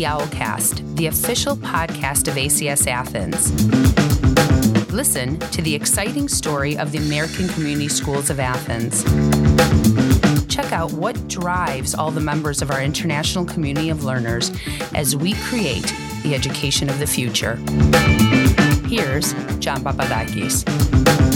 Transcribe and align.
the 0.00 0.06
Owlcast, 0.06 0.96
the 0.96 1.08
official 1.08 1.54
podcast 1.54 2.26
of 2.26 2.32
ACS 2.36 2.86
Athens. 2.86 3.52
Listen 4.90 5.38
to 5.50 5.60
the 5.60 5.74
exciting 5.74 6.26
story 6.26 6.78
of 6.78 6.90
the 6.90 6.96
American 6.96 7.46
Community 7.48 7.88
Schools 7.88 8.30
of 8.30 8.40
Athens. 8.40 9.04
Check 10.46 10.72
out 10.72 10.90
what 10.94 11.28
drives 11.28 11.94
all 11.94 12.10
the 12.10 12.18
members 12.18 12.62
of 12.62 12.70
our 12.70 12.82
international 12.82 13.44
community 13.44 13.90
of 13.90 14.02
learners 14.02 14.50
as 14.94 15.14
we 15.14 15.34
create 15.34 15.94
the 16.22 16.34
education 16.34 16.88
of 16.88 16.98
the 16.98 17.06
future. 17.06 17.56
Here's 18.88 19.34
John 19.58 19.82
Papadakis. 19.84 21.29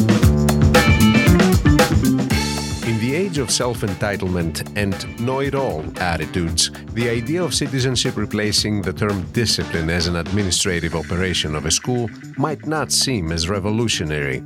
The 3.14 3.20
age 3.20 3.38
of 3.38 3.48
self 3.48 3.82
entitlement 3.82 4.56
and 4.76 5.20
know 5.20 5.38
it 5.38 5.54
all 5.54 5.84
attitudes, 6.00 6.72
the 6.94 7.08
idea 7.08 7.40
of 7.40 7.54
citizenship 7.54 8.16
replacing 8.16 8.82
the 8.82 8.92
term 8.92 9.22
discipline 9.30 9.88
as 9.88 10.08
an 10.08 10.16
administrative 10.16 10.96
operation 10.96 11.54
of 11.54 11.64
a 11.64 11.70
school 11.70 12.10
might 12.36 12.66
not 12.66 12.90
seem 12.90 13.30
as 13.30 13.48
revolutionary. 13.48 14.42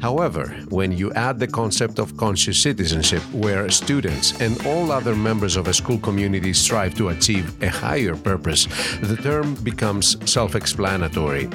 However, 0.00 0.48
when 0.68 0.92
you 0.92 1.12
add 1.12 1.38
the 1.38 1.46
concept 1.46 1.98
of 1.98 2.16
conscious 2.16 2.60
citizenship, 2.60 3.22
where 3.32 3.68
students 3.70 4.40
and 4.40 4.64
all 4.66 4.90
other 4.90 5.14
members 5.14 5.56
of 5.56 5.68
a 5.68 5.74
school 5.74 5.98
community 5.98 6.52
strive 6.52 6.94
to 6.96 7.08
achieve 7.08 7.62
a 7.62 7.68
higher 7.68 8.16
purpose, 8.16 8.66
the 9.00 9.16
term 9.16 9.54
becomes 9.56 10.16
self 10.30 10.54
explanatory. 10.54 11.48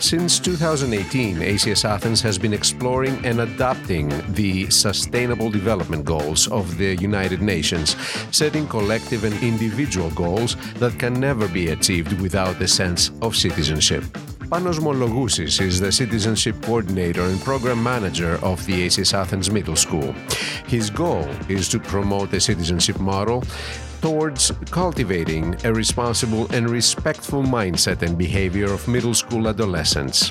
Since 0.00 0.40
2018, 0.40 1.36
ACS 1.36 1.84
Athens 1.84 2.20
has 2.22 2.38
been 2.38 2.52
exploring 2.52 3.24
and 3.24 3.40
adopting 3.40 4.08
the 4.34 4.68
Sustainable 4.70 5.50
Development 5.50 6.04
Goals 6.04 6.48
of 6.48 6.76
the 6.78 6.96
United 6.96 7.40
Nations, 7.40 7.96
setting 8.30 8.66
collective 8.66 9.24
and 9.24 9.34
individual 9.42 10.10
goals 10.10 10.56
that 10.74 10.98
can 10.98 11.14
never 11.14 11.48
be 11.48 11.68
achieved 11.68 12.20
without 12.20 12.60
a 12.60 12.68
sense 12.68 13.10
of 13.22 13.36
citizenship. 13.36 14.04
Panos 14.50 14.78
Mologousis 14.78 15.60
is 15.60 15.80
the 15.80 15.90
Citizenship 15.90 16.54
Coordinator 16.60 17.22
and 17.22 17.40
Program 17.40 17.82
Manager 17.82 18.38
of 18.44 18.64
the 18.66 18.86
ACS 18.86 19.14
Athens 19.14 19.50
Middle 19.50 19.74
School. 19.74 20.12
His 20.66 20.90
goal 20.90 21.26
is 21.48 21.68
to 21.70 21.80
promote 21.80 22.30
the 22.30 22.38
citizenship 22.38 23.00
model 23.00 23.42
towards 24.02 24.52
cultivating 24.70 25.56
a 25.64 25.72
responsible 25.72 26.46
and 26.52 26.68
respectful 26.68 27.42
mindset 27.42 28.02
and 28.02 28.18
behavior 28.18 28.70
of 28.70 28.86
middle 28.86 29.14
school 29.14 29.48
adolescents. 29.48 30.30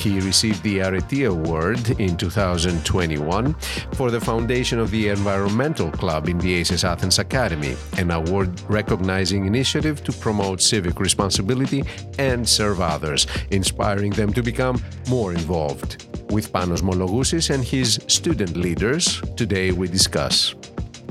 He 0.00 0.18
received 0.18 0.62
the 0.62 0.80
Arete 0.80 1.26
Award 1.26 2.00
in 2.00 2.16
2021 2.16 3.52
for 3.92 4.10
the 4.10 4.18
foundation 4.18 4.78
of 4.78 4.90
the 4.90 5.08
Environmental 5.08 5.90
Club 5.90 6.26
in 6.26 6.38
the 6.38 6.62
ACS 6.62 6.84
Athens 6.84 7.18
Academy, 7.18 7.76
an 7.98 8.10
award 8.10 8.58
recognizing 8.70 9.44
initiative 9.44 10.02
to 10.04 10.12
promote 10.12 10.62
civic 10.62 11.00
responsibility 11.00 11.84
and 12.18 12.48
serve 12.48 12.80
others, 12.80 13.26
inspiring 13.50 14.12
them 14.12 14.32
to 14.32 14.42
become 14.42 14.82
more 15.10 15.32
involved. 15.32 16.06
With 16.30 16.50
Panos 16.50 16.80
Mologousis 16.80 17.50
and 17.50 17.62
his 17.62 18.00
student 18.06 18.56
leaders, 18.56 19.20
today 19.36 19.70
we 19.70 19.86
discuss 19.86 20.54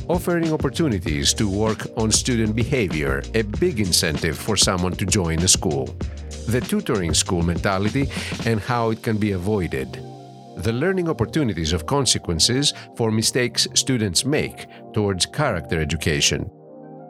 offering 0.07 0.51
opportunities 0.51 1.35
to 1.35 1.47
work 1.47 1.85
on 1.95 2.11
student 2.11 2.55
behavior, 2.55 3.21
a 3.35 3.43
big 3.43 3.79
incentive 3.79 4.35
for 4.35 4.57
someone 4.57 4.93
to 4.93 5.05
join 5.05 5.37
a 5.43 5.47
school. 5.47 5.95
The 6.49 6.61
tutoring 6.61 7.13
school 7.13 7.43
mentality 7.43 8.09
and 8.47 8.59
how 8.59 8.89
it 8.89 9.03
can 9.03 9.17
be 9.17 9.33
avoided. 9.33 10.03
The 10.57 10.73
learning 10.73 11.07
opportunities 11.07 11.73
of 11.73 11.85
consequences 11.85 12.73
for 12.95 13.11
mistakes 13.11 13.67
students 13.75 14.25
make 14.25 14.65
towards 14.91 15.27
character 15.27 15.79
education. 15.79 16.49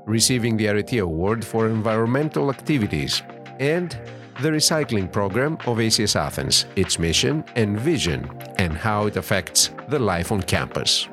Receiving 0.05 0.57
the 0.57 0.67
Arete 0.67 0.99
Award 0.99 1.45
for 1.45 1.69
environmental 1.69 2.49
activities. 2.49 3.23
And 3.61 3.97
the 4.41 4.49
recycling 4.49 5.09
program 5.09 5.53
of 5.65 5.77
ACS 5.77 6.17
Athens, 6.17 6.65
its 6.75 6.99
mission 6.99 7.45
and 7.55 7.79
vision, 7.79 8.29
and 8.57 8.73
how 8.73 9.05
it 9.05 9.15
affects 9.15 9.69
the 9.87 9.99
life 9.99 10.33
on 10.33 10.41
campus. 10.41 11.07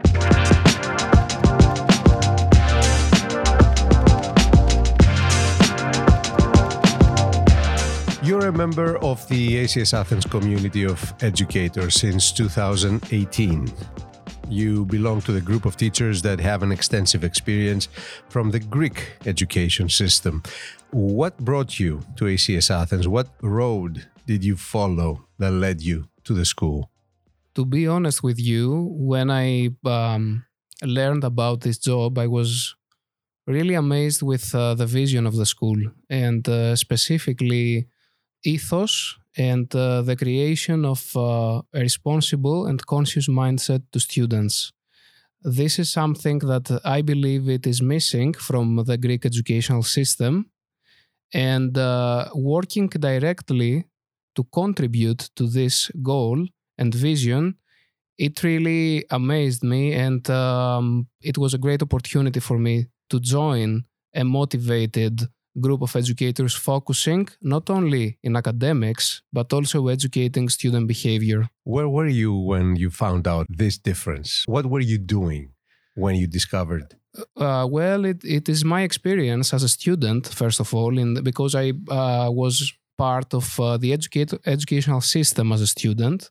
You're 8.26 8.48
a 8.48 8.53
member 8.53 8.98
of 9.04 9.25
the 9.28 9.62
ACS 9.62 9.94
Athens 9.94 10.26
community 10.26 10.82
of 10.82 11.14
educators 11.20 11.94
since 11.94 12.32
2018. 12.32 13.72
You 14.48 14.84
belong 14.84 15.20
to 15.20 15.31
the 15.31 15.41
group 15.41 15.64
of 15.64 15.76
teachers 15.76 16.22
that 16.22 16.41
have 16.41 16.64
an 16.64 16.72
extensive 16.72 17.22
experience 17.22 17.88
from 18.28 18.50
the 18.50 18.59
Greek 18.59 19.12
education 19.26 19.88
system. 19.88 20.42
What 20.91 21.38
brought 21.38 21.78
you 21.78 22.00
to 22.16 22.25
ACS 22.25 22.69
Athens? 22.69 23.06
What 23.06 23.28
road 23.42 24.09
did 24.26 24.43
you 24.43 24.56
follow 24.56 25.28
that 25.38 25.53
led 25.53 25.81
you 25.81 26.08
to 26.25 26.34
the 26.34 26.44
school? 26.44 26.91
To 27.54 27.64
be 27.64 27.87
honest 27.87 28.25
with 28.25 28.41
you, 28.41 28.88
when 28.91 29.31
I 29.31 29.70
um, 29.84 30.44
learned 30.82 31.22
about 31.22 31.60
this 31.60 31.78
job, 31.78 32.19
I 32.19 32.26
was 32.26 32.75
really 33.47 33.75
amazed 33.75 34.20
with 34.22 34.53
uh, 34.53 34.75
the 34.75 34.87
vision 34.87 35.28
of 35.28 35.37
the 35.37 35.47
school 35.47 35.78
and 36.10 36.48
uh, 36.48 36.75
specifically 36.75 37.87
ethos 38.46 39.18
and 39.36 39.74
uh, 39.74 40.02
the 40.02 40.16
creation 40.16 40.84
of 40.84 41.02
uh, 41.16 41.60
a 41.74 41.80
responsible 41.80 42.66
and 42.66 42.86
conscious 42.86 43.28
mindset 43.28 43.82
to 43.92 44.00
students. 44.00 44.72
This 45.42 45.78
is 45.78 45.92
something 45.92 46.38
that 46.40 46.80
I 46.84 47.02
believe 47.02 47.48
it 47.48 47.66
is 47.66 47.80
missing 47.82 48.32
from 48.34 48.84
the 48.88 48.96
Greek 48.96 49.26
educational 49.26 49.82
system, 49.82 50.50
and 51.34 51.76
uh, 51.76 52.28
working 52.34 52.88
directly 52.88 53.84
to 54.36 54.44
contribute 54.52 55.30
to 55.36 55.46
this 55.46 55.90
goal 56.02 56.46
and 56.78 56.94
vision, 56.94 57.56
it 58.18 58.42
really 58.42 59.04
amazed 59.10 59.62
me, 59.62 59.92
and 59.92 60.28
um, 60.30 61.06
it 61.20 61.36
was 61.38 61.54
a 61.54 61.58
great 61.58 61.82
opportunity 61.82 62.40
for 62.40 62.58
me 62.58 62.86
to 63.10 63.20
join 63.20 63.84
a 64.14 64.24
motivated 64.24 65.28
group 65.61 65.83
of 65.83 65.94
educators 65.97 66.55
focusing 66.55 67.28
not 67.41 67.71
only 67.71 68.19
in 68.22 68.37
academics 68.37 69.22
but 69.33 69.53
also 69.53 69.89
educating 69.89 70.49
student 70.49 70.87
behavior. 70.87 71.49
Where 71.65 71.89
were 71.89 72.09
you 72.09 72.34
when 72.34 72.77
you 72.77 72.91
found 72.91 73.27
out 73.27 73.47
this 73.49 73.78
difference? 73.78 74.44
What 74.47 74.67
were 74.67 74.81
you 74.81 74.99
doing 74.99 75.53
when 75.94 76.15
you 76.17 76.27
discovered? 76.27 76.97
Uh, 77.37 77.67
well, 77.71 78.05
it, 78.05 78.22
it 78.25 78.49
is 78.49 78.65
my 78.65 78.83
experience 78.83 79.55
as 79.55 79.62
a 79.62 79.69
student, 79.69 80.28
first 80.28 80.61
of 80.61 80.75
all, 80.75 80.99
in 80.99 81.15
the, 81.15 81.22
because 81.22 81.55
I 81.55 81.73
uh, 81.88 82.28
was 82.31 82.73
part 82.99 83.33
of 83.34 83.59
uh, 83.59 83.77
the 83.77 83.93
educate, 83.93 84.33
educational 84.47 85.00
system 85.00 85.53
as 85.53 85.61
a 85.61 85.67
student. 85.67 86.31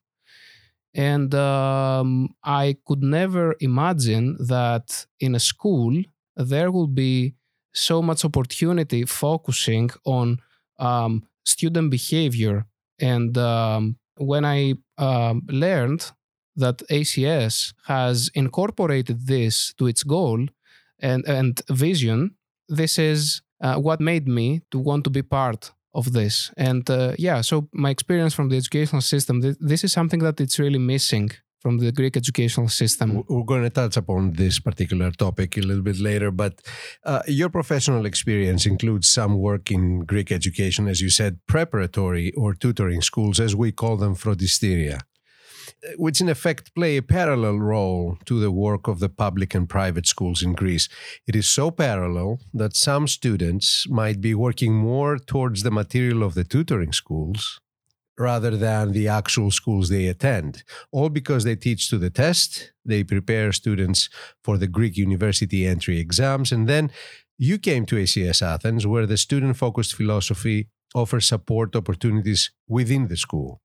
And 0.94 1.34
um, 1.36 2.30
I 2.44 2.78
could 2.86 3.04
never 3.04 3.56
imagine 3.60 4.38
that 4.48 5.06
in 5.20 5.36
a 5.36 5.40
school 5.40 6.02
there 6.38 6.72
will 6.72 6.88
be 6.88 7.36
so 7.76 8.02
much 8.02 8.26
opportunity 8.26 9.06
focusing 9.06 9.90
on 10.06 10.40
um, 10.80 11.24
student 11.46 11.92
behavior. 11.92 12.66
And 13.00 13.38
um, 13.38 13.98
when 14.18 14.46
I 14.46 14.76
um, 14.98 15.44
learned 15.48 16.12
that 16.56 16.78
ACS 16.90 17.74
has 17.86 18.30
incorporated 18.34 19.28
this 19.28 19.74
to 19.78 19.88
its 19.88 20.04
goal 20.04 20.48
and, 21.00 21.26
and 21.28 21.62
vision, 21.70 22.36
this 22.70 22.98
is 22.98 23.42
uh, 23.62 23.76
what 23.76 24.00
made 24.00 24.28
me 24.28 24.62
to 24.72 24.80
want 24.80 25.04
to 25.04 25.10
be 25.10 25.22
part 25.22 25.72
of 25.94 26.14
this. 26.14 26.52
And 26.58 26.90
uh, 26.90 27.14
yeah, 27.18 27.42
so 27.42 27.68
my 27.74 27.90
experience 27.90 28.34
from 28.34 28.50
the 28.50 28.58
educational 28.58 29.02
system, 29.02 29.42
th- 29.42 29.58
this 29.60 29.84
is 29.84 29.92
something 29.92 30.20
that 30.20 30.40
it's 30.40 30.60
really 30.60 30.80
missing 30.80 31.32
from 31.66 31.80
the 31.80 31.92
Greek 31.92 32.16
educational 32.16 32.70
system. 32.70 33.24
We're 33.28 33.44
going 33.44 33.64
to 33.64 33.72
touch 33.72 33.98
upon 33.98 34.34
this 34.34 34.60
particular 34.60 35.10
topic 35.10 35.58
a 35.58 35.62
little 35.62 35.82
bit 35.82 36.00
later, 36.00 36.30
but 36.30 36.62
uh, 37.04 37.24
your 37.26 37.50
professional 37.50 38.06
experience 38.06 38.68
includes 38.68 39.10
some 39.10 39.40
work 39.40 39.72
in 39.72 40.02
Greek 40.02 40.32
education, 40.32 40.88
as 40.88 41.02
you 41.02 41.10
said, 41.10 41.40
preparatory 41.48 42.32
or 42.34 42.54
tutoring 42.54 43.02
schools, 43.02 43.40
as 43.40 43.56
we 43.56 43.72
call 43.72 43.98
them, 43.98 44.14
frontistiria, 44.14 45.00
which 45.98 46.22
in 46.22 46.30
effect 46.30 46.76
play 46.76 46.98
a 46.98 47.02
parallel 47.02 47.58
role 47.58 48.20
to 48.26 48.40
the 48.40 48.52
work 48.52 48.88
of 48.88 49.00
the 49.00 49.10
public 49.10 49.56
and 49.56 49.68
private 49.68 50.06
schools 50.06 50.44
in 50.44 50.54
Greece. 50.54 50.88
It 51.26 51.36
is 51.36 51.48
so 51.48 51.72
parallel 51.72 52.42
that 52.54 52.76
some 52.76 53.08
students 53.08 53.90
might 53.90 54.22
be 54.22 54.36
working 54.36 54.76
more 54.76 55.18
towards 55.18 55.64
the 55.64 55.72
material 55.72 56.22
of 56.22 56.36
the 56.36 56.44
tutoring 56.44 56.94
schools 56.94 57.60
rather 58.18 58.52
than 58.52 58.92
the 58.92 59.08
actual 59.08 59.52
schools 59.52 59.90
they 59.90 60.08
attend. 60.08 60.64
All 60.92 61.10
because 61.10 61.44
they 61.44 61.56
teach 61.56 61.90
to 61.90 61.98
the 61.98 62.10
test, 62.10 62.72
they 62.86 63.04
prepare 63.04 63.52
students 63.52 64.10
for 64.44 64.58
the 64.58 64.68
Greek 64.68 64.98
university 64.98 65.66
entry 65.66 66.00
exams, 66.00 66.52
and 66.52 66.68
then 66.68 66.92
you 67.38 67.58
came 67.58 67.86
to 67.88 67.96
ACS 67.96 68.42
Athens, 68.42 68.88
where 68.88 69.06
the 69.06 69.18
student 69.18 69.58
focused 69.58 69.96
philosophy 69.96 70.70
offers 70.94 71.28
support 71.28 71.76
opportunities 71.76 72.52
within 72.68 73.08
the 73.08 73.18
school, 73.18 73.62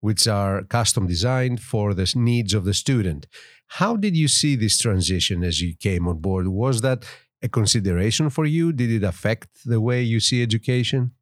which 0.00 0.26
are 0.26 0.62
custom 0.62 1.06
designed 1.06 1.60
for 1.60 1.92
the 1.92 2.10
needs 2.16 2.54
of 2.54 2.64
the 2.64 2.72
student. 2.72 3.26
How 3.66 3.96
did 3.96 4.16
you 4.16 4.28
see 4.28 4.56
this 4.56 4.78
transition 4.78 5.44
as 5.44 5.60
you 5.60 5.74
came 5.76 6.08
on 6.08 6.18
board? 6.18 6.48
Was 6.48 6.80
that 6.80 7.04
a 7.42 7.48
consideration 7.48 8.30
for 8.30 8.46
you? 8.46 8.72
Did 8.72 8.90
it 8.90 9.04
affect 9.04 9.48
the 9.66 9.80
way 9.80 10.02
you 10.02 10.20
see 10.20 10.42
education? 10.42 11.12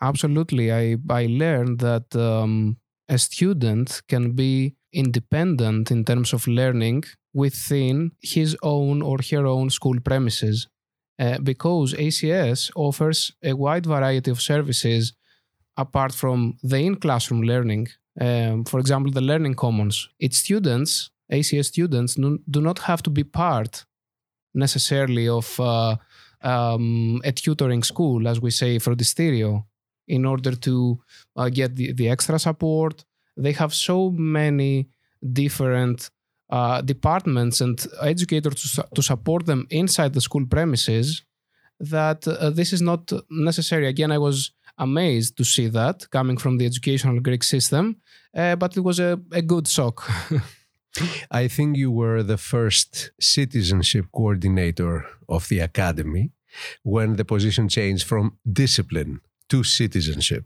Absolutely. 0.00 0.72
I, 0.72 0.96
I 1.10 1.26
learned 1.26 1.80
that 1.80 2.14
um, 2.14 2.76
a 3.08 3.18
student 3.18 4.02
can 4.08 4.32
be 4.32 4.76
independent 4.92 5.90
in 5.90 6.04
terms 6.04 6.32
of 6.32 6.46
learning 6.46 7.04
within 7.34 8.12
his 8.20 8.56
own 8.62 9.02
or 9.02 9.18
her 9.30 9.46
own 9.46 9.70
school 9.70 9.98
premises 10.00 10.68
uh, 11.18 11.38
because 11.38 11.94
ACS 11.94 12.70
offers 12.76 13.32
a 13.42 13.52
wide 13.52 13.86
variety 13.86 14.30
of 14.30 14.40
services 14.40 15.12
apart 15.76 16.12
from 16.12 16.56
the 16.62 16.78
in 16.78 16.96
classroom 16.96 17.42
learning. 17.42 17.88
Um, 18.20 18.64
for 18.64 18.80
example, 18.80 19.12
the 19.12 19.20
Learning 19.20 19.54
Commons. 19.54 20.08
Its 20.18 20.38
students, 20.38 21.10
ACS 21.32 21.66
students, 21.66 22.14
do 22.14 22.60
not 22.60 22.80
have 22.80 23.02
to 23.02 23.10
be 23.10 23.24
part 23.24 23.84
necessarily 24.54 25.28
of 25.28 25.60
uh, 25.60 25.96
um, 26.42 27.20
a 27.24 27.30
tutoring 27.32 27.82
school, 27.84 28.26
as 28.26 28.40
we 28.40 28.50
say, 28.50 28.78
frontistiria, 28.78 29.62
in 30.08 30.24
order 30.24 30.54
to 30.54 31.00
uh, 31.36 31.48
get 31.48 31.76
the, 31.76 31.92
the 31.92 32.08
extra 32.08 32.38
support. 32.38 33.04
They 33.36 33.52
have 33.52 33.72
so 33.74 34.10
many 34.10 34.88
different 35.32 36.10
uh, 36.50 36.80
departments 36.80 37.60
and 37.60 37.86
educators 38.02 38.72
to, 38.72 38.88
to, 38.94 39.02
support 39.02 39.46
them 39.46 39.66
inside 39.70 40.14
the 40.14 40.20
school 40.20 40.46
premises 40.46 41.22
that 41.78 42.26
uh, 42.26 42.50
this 42.50 42.72
is 42.72 42.80
not 42.80 43.12
necessary. 43.30 43.86
Again, 43.86 44.10
I 44.10 44.18
was 44.18 44.52
amazed 44.78 45.36
to 45.36 45.44
see 45.44 45.68
that 45.68 46.08
coming 46.10 46.38
from 46.38 46.56
the 46.56 46.64
educational 46.64 47.20
Greek 47.20 47.42
system, 47.42 47.96
uh, 48.34 48.56
but 48.56 48.76
it 48.76 48.80
was 48.80 48.98
a, 48.98 49.20
a 49.32 49.42
good 49.42 49.68
shock. 49.68 50.08
I 51.30 51.48
think 51.48 51.76
you 51.76 51.90
were 51.90 52.22
the 52.22 52.38
first 52.38 53.10
citizenship 53.20 54.06
coordinator 54.12 55.06
of 55.28 55.48
the 55.48 55.60
academy 55.60 56.32
when 56.82 57.16
the 57.16 57.24
position 57.24 57.68
changed 57.68 58.06
from 58.06 58.38
discipline 58.50 59.20
to 59.48 59.64
citizenship. 59.64 60.44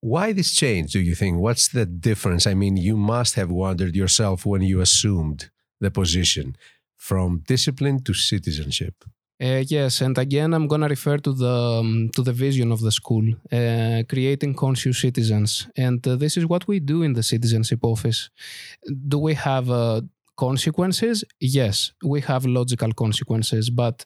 Why 0.00 0.32
this 0.32 0.52
change, 0.52 0.92
do 0.92 1.00
you 1.00 1.14
think? 1.14 1.38
What's 1.38 1.68
the 1.68 1.86
difference? 1.86 2.46
I 2.46 2.54
mean, 2.54 2.76
you 2.76 2.96
must 2.96 3.36
have 3.36 3.50
wondered 3.50 3.94
yourself 3.94 4.44
when 4.44 4.62
you 4.62 4.80
assumed 4.80 5.50
the 5.80 5.90
position 5.90 6.56
from 6.96 7.42
discipline 7.46 8.02
to 8.04 8.14
citizenship. 8.14 9.04
Uh, 9.42 9.64
yes, 9.66 10.00
and 10.00 10.18
again, 10.18 10.54
I'm 10.54 10.68
gonna 10.68 10.86
refer 10.88 11.18
to 11.18 11.32
the 11.32 11.56
um, 11.80 12.10
to 12.14 12.22
the 12.22 12.32
vision 12.32 12.70
of 12.70 12.80
the 12.80 12.92
school, 12.92 13.24
uh, 13.50 14.02
creating 14.08 14.54
conscious 14.54 15.00
citizens, 15.00 15.66
and 15.76 16.06
uh, 16.06 16.14
this 16.14 16.36
is 16.36 16.46
what 16.46 16.68
we 16.68 16.78
do 16.78 17.02
in 17.02 17.14
the 17.14 17.24
citizenship 17.24 17.80
office. 17.82 18.30
Do 19.08 19.18
we 19.18 19.34
have 19.34 19.68
uh, 19.68 20.02
consequences? 20.36 21.24
Yes, 21.40 21.92
we 22.04 22.20
have 22.20 22.44
logical 22.46 22.92
consequences, 22.92 23.68
but 23.68 24.04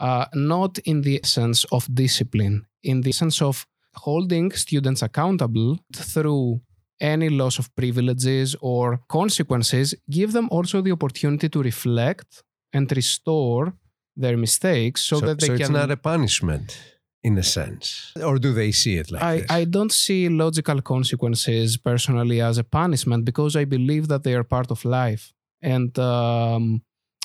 uh, 0.00 0.26
not 0.34 0.78
in 0.78 1.02
the 1.02 1.20
sense 1.22 1.64
of 1.70 1.86
discipline, 1.94 2.66
in 2.84 3.00
the 3.00 3.12
sense 3.12 3.40
of 3.42 3.66
holding 3.94 4.50
students 4.52 5.02
accountable 5.02 5.78
through 5.92 6.60
any 7.00 7.28
loss 7.28 7.58
of 7.58 7.74
privileges 7.74 8.56
or 8.60 9.00
consequences. 9.08 9.94
Give 10.10 10.32
them 10.32 10.48
also 10.50 10.80
the 10.80 10.92
opportunity 10.92 11.48
to 11.48 11.62
reflect 11.62 12.42
and 12.72 12.90
restore 12.92 13.72
their 14.16 14.36
mistakes 14.36 15.02
so, 15.02 15.20
so 15.20 15.26
that 15.26 15.40
they 15.40 15.48
so 15.48 15.52
can. 15.54 15.62
it's 15.62 15.70
not 15.70 15.90
a 15.90 15.96
punishment 15.96 16.78
in 17.22 17.38
a 17.38 17.42
sense, 17.42 18.12
or 18.22 18.38
do 18.38 18.52
they 18.52 18.70
see 18.70 18.96
it 18.98 19.10
like 19.10 19.22
I, 19.22 19.36
this? 19.38 19.50
I 19.50 19.64
don't 19.64 19.92
see 19.92 20.28
logical 20.28 20.82
consequences 20.82 21.78
personally 21.78 22.42
as 22.42 22.58
a 22.58 22.64
punishment 22.64 23.24
because 23.24 23.56
I 23.56 23.64
believe 23.64 24.08
that 24.08 24.24
they 24.24 24.34
are 24.34 24.44
part 24.44 24.70
of 24.70 24.84
life, 24.84 25.32
and 25.62 25.98
um, 25.98 26.82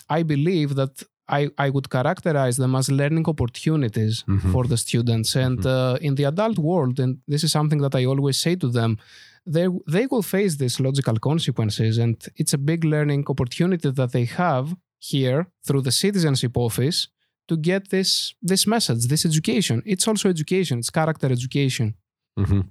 I 0.09 0.23
believe 0.23 0.75
that 0.75 1.03
I, 1.29 1.49
I 1.57 1.69
would 1.69 1.89
characterize 1.89 2.57
them 2.57 2.75
as 2.75 2.89
learning 2.89 3.25
opportunities 3.27 4.23
mm-hmm. 4.27 4.51
for 4.51 4.65
the 4.65 4.77
students. 4.77 5.35
And 5.35 5.59
mm-hmm. 5.59 5.95
uh, 5.95 6.07
in 6.07 6.15
the 6.15 6.25
adult 6.25 6.57
world, 6.57 6.99
and 6.99 7.19
this 7.27 7.43
is 7.43 7.51
something 7.51 7.79
that 7.81 7.95
I 7.95 8.05
always 8.05 8.37
say 8.41 8.55
to 8.55 8.69
them, 8.69 8.97
they 9.45 9.67
they 9.87 10.05
will 10.07 10.21
face 10.21 10.57
these 10.57 10.79
logical 10.79 11.17
consequences, 11.17 11.97
and 11.97 12.15
it's 12.35 12.53
a 12.53 12.57
big 12.57 12.83
learning 12.83 13.25
opportunity 13.27 13.89
that 13.89 14.11
they 14.11 14.25
have 14.25 14.75
here 14.99 15.47
through 15.65 15.81
the 15.81 15.91
citizenship 15.91 16.57
office 16.57 17.07
to 17.47 17.57
get 17.57 17.89
this 17.89 18.35
this 18.41 18.67
message, 18.67 19.07
this 19.07 19.25
education. 19.25 19.81
It's 19.85 20.07
also 20.07 20.29
education. 20.29 20.79
It's 20.79 20.91
character 20.91 21.27
education. 21.31 21.95
Mm-hmm. 22.39 22.61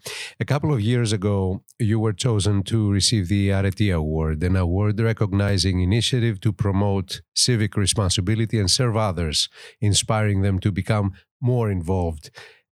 A 0.41 0.45
couple 0.45 0.73
of 0.73 0.81
years 0.81 1.13
ago, 1.13 1.63
you 1.79 2.01
were 2.01 2.15
chosen 2.15 2.63
to 2.65 2.91
receive 2.91 3.29
the 3.29 3.53
Arete 3.53 3.91
Award, 3.91 4.43
an 4.43 4.57
award 4.57 4.99
recognizing 4.99 5.81
initiative 5.81 6.41
to 6.41 6.53
promote 6.53 7.21
civic 7.35 7.77
responsibility 7.77 8.59
and 8.59 8.71
serve 8.71 8.97
others, 8.97 9.49
inspiring 9.81 10.41
them 10.41 10.59
to 10.61 10.73
become 10.73 11.13
more 11.41 11.71
involved. 11.71 12.31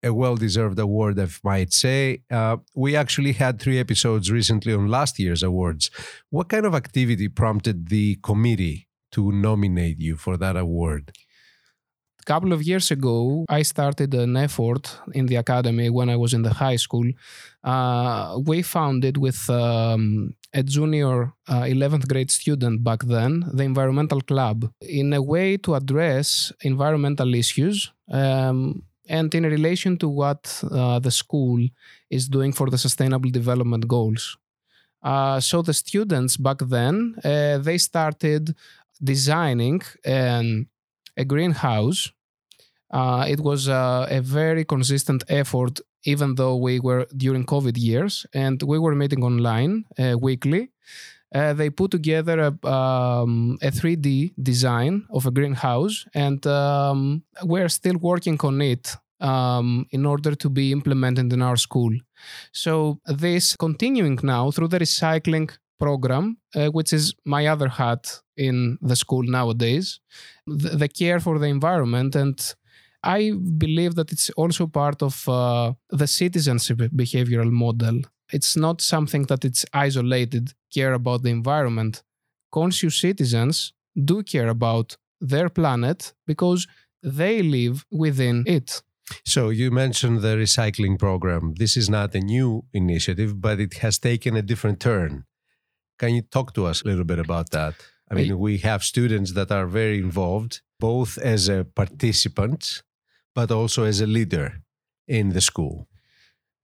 A 0.03 0.13
well 0.13 0.37
deserved 0.37 0.79
award, 0.79 1.21
I 1.21 1.29
might 1.45 1.73
say. 1.73 2.23
Uh, 2.31 2.57
we 2.75 2.97
actually 2.97 3.35
had 3.35 3.61
three 3.61 3.79
episodes 3.79 4.31
recently 4.31 4.73
on 4.73 4.89
last 4.89 5.19
year's 5.19 5.43
awards. 5.43 5.91
What 6.31 6.49
kind 6.49 6.67
of 6.67 6.75
activity 6.75 7.29
prompted 7.29 7.89
the 7.89 8.17
committee 8.23 8.89
to 9.13 9.31
nominate 9.31 10.01
you 10.01 10.17
for 10.17 10.37
that 10.39 10.57
award? 10.57 11.13
A 12.21 12.25
couple 12.25 12.53
of 12.53 12.63
years 12.63 12.91
ago, 12.91 13.47
I 13.49 13.63
started 13.63 14.13
an 14.15 14.37
effort 14.37 14.99
in 15.15 15.27
the 15.27 15.37
academy 15.37 15.89
when 15.89 16.11
I 16.11 16.17
was 16.17 16.35
in 16.35 16.43
the 16.43 16.53
high 16.53 16.77
school. 16.77 17.11
Uh, 17.65 18.39
we 18.45 18.61
founded 18.63 19.17
with 19.17 19.49
um, 19.49 20.35
a 20.53 20.63
junior 20.63 21.33
uh, 21.49 21.63
11th 21.63 22.07
grade 22.09 22.31
student 22.31 22.85
back 22.85 23.01
then, 23.05 23.45
the 23.55 23.63
Environmental 23.63 24.21
Club, 24.21 24.71
in 24.83 25.13
a 25.15 25.23
way 25.23 25.57
to 25.59 25.75
address 25.75 26.53
environmental 26.63 27.35
issues 27.35 27.91
um, 28.11 28.83
and 29.09 29.35
in 29.35 29.45
relation 29.45 29.97
to 29.97 30.09
what 30.09 30.63
uh, 30.71 30.99
the 30.99 31.11
school 31.11 31.59
is 32.11 32.29
doing 32.29 32.53
for 32.53 32.69
the 32.69 32.79
Sustainable 32.79 33.31
Development 33.31 33.89
Goals. 33.89 34.37
Uh, 35.03 35.41
so 35.41 35.63
the 35.63 35.73
students 35.73 36.37
back 36.37 36.59
then 36.59 37.15
uh, 37.25 37.57
they 37.59 37.79
started 37.79 38.55
designing 39.03 39.81
an, 40.05 40.69
a 41.17 41.25
greenhouse. 41.25 42.13
Uh, 42.91 43.25
it 43.29 43.41
was 43.41 43.69
uh, 43.69 44.07
a 44.11 44.21
very 44.21 44.65
consistent 44.65 45.23
effort, 45.29 45.81
even 46.05 46.35
though 46.35 46.57
we 46.57 46.81
were 46.81 47.07
during 47.17 47.47
COVID 47.47 47.77
years 47.77 48.27
and 48.35 48.61
we 48.63 48.79
were 48.79 48.95
meeting 48.95 49.23
online 49.23 49.85
uh, 49.99 50.17
weekly. 50.19 50.71
Uh, 51.33 51.53
they 51.53 51.71
put 51.71 51.93
together 51.93 52.41
a, 52.41 52.69
um, 52.69 53.57
a 53.63 53.71
3D 53.71 54.33
design 54.43 55.07
of 55.11 55.27
a 55.27 55.31
greenhouse, 55.31 56.05
and 56.13 56.45
um, 56.49 57.23
we're 57.45 57.69
still 57.69 57.97
working 57.99 58.37
on 58.43 58.61
it 58.61 58.97
um, 59.21 59.87
in 59.91 60.05
order 60.07 60.35
to 60.35 60.51
be 60.51 60.73
implemented 60.73 61.33
in 61.33 61.41
our 61.41 61.57
school. 61.57 61.93
So, 62.53 62.99
this 63.07 63.55
continuing 63.55 64.19
now 64.25 64.51
through 64.51 64.69
the 64.69 64.81
recycling 64.81 65.51
program, 65.79 66.39
uh, 66.55 66.67
which 66.69 66.93
is 66.93 67.15
my 67.25 67.47
other 67.47 67.69
hat 67.69 68.21
in 68.49 68.79
the 68.81 68.97
school 68.97 69.23
nowadays, 69.23 70.01
the, 70.47 70.71
the, 70.81 70.89
care 70.89 71.21
for 71.21 71.39
the 71.39 71.47
environment. 71.47 72.17
And 72.17 72.39
I 73.03 73.33
believe 73.65 73.95
that 73.97 74.13
it's 74.13 74.31
also 74.31 74.67
part 74.67 75.03
of 75.03 75.29
uh, 75.29 75.73
the 75.91 76.07
citizenship 76.07 76.79
behavioral 77.03 77.51
model. 77.51 78.01
It's 78.33 78.57
not 78.57 78.81
something 78.81 79.25
that 79.27 79.45
it's 79.45 79.65
isolated, 79.73 80.55
care 80.73 80.95
about 80.95 81.23
the 81.23 81.31
environment. 81.31 82.03
Conscious 82.51 83.01
citizens 83.01 83.73
do 84.11 84.23
care 84.23 84.49
about 84.49 84.97
their 85.21 85.49
planet 85.49 86.15
because 86.27 86.67
they 87.03 87.43
live 87.43 87.85
within 87.91 88.45
it. 88.47 88.83
So 89.25 89.51
you 89.51 89.71
mentioned 89.71 90.21
the 90.21 90.37
recycling 90.37 90.99
program. 90.99 91.55
This 91.59 91.77
is 91.77 91.89
not 91.91 92.15
a 92.15 92.21
new 92.21 92.65
initiative, 92.73 93.41
but 93.41 93.61
it 93.61 93.75
has 93.85 93.99
taken 93.99 94.37
a 94.37 94.43
different 94.43 94.81
turn. 94.81 95.25
Can 95.99 96.15
you 96.15 96.23
talk 96.23 96.55
to 96.55 96.67
us 96.67 96.83
a 96.83 96.87
little 96.87 97.05
bit 97.05 97.19
about 97.19 97.51
that? 97.51 97.75
I 98.11 98.15
mean, 98.15 98.39
we 98.39 98.59
have 98.59 98.83
students 98.83 99.33
that 99.35 99.53
are 99.53 99.67
very 99.67 99.99
involved, 99.99 100.63
both 100.81 101.17
as 101.19 101.49
a 101.49 101.65
participant, 101.65 102.83
but 103.35 103.51
also 103.53 103.85
as 103.85 104.01
a 104.01 104.07
leader 104.07 104.61
in 105.07 105.31
the 105.31 105.41
school. 105.41 105.87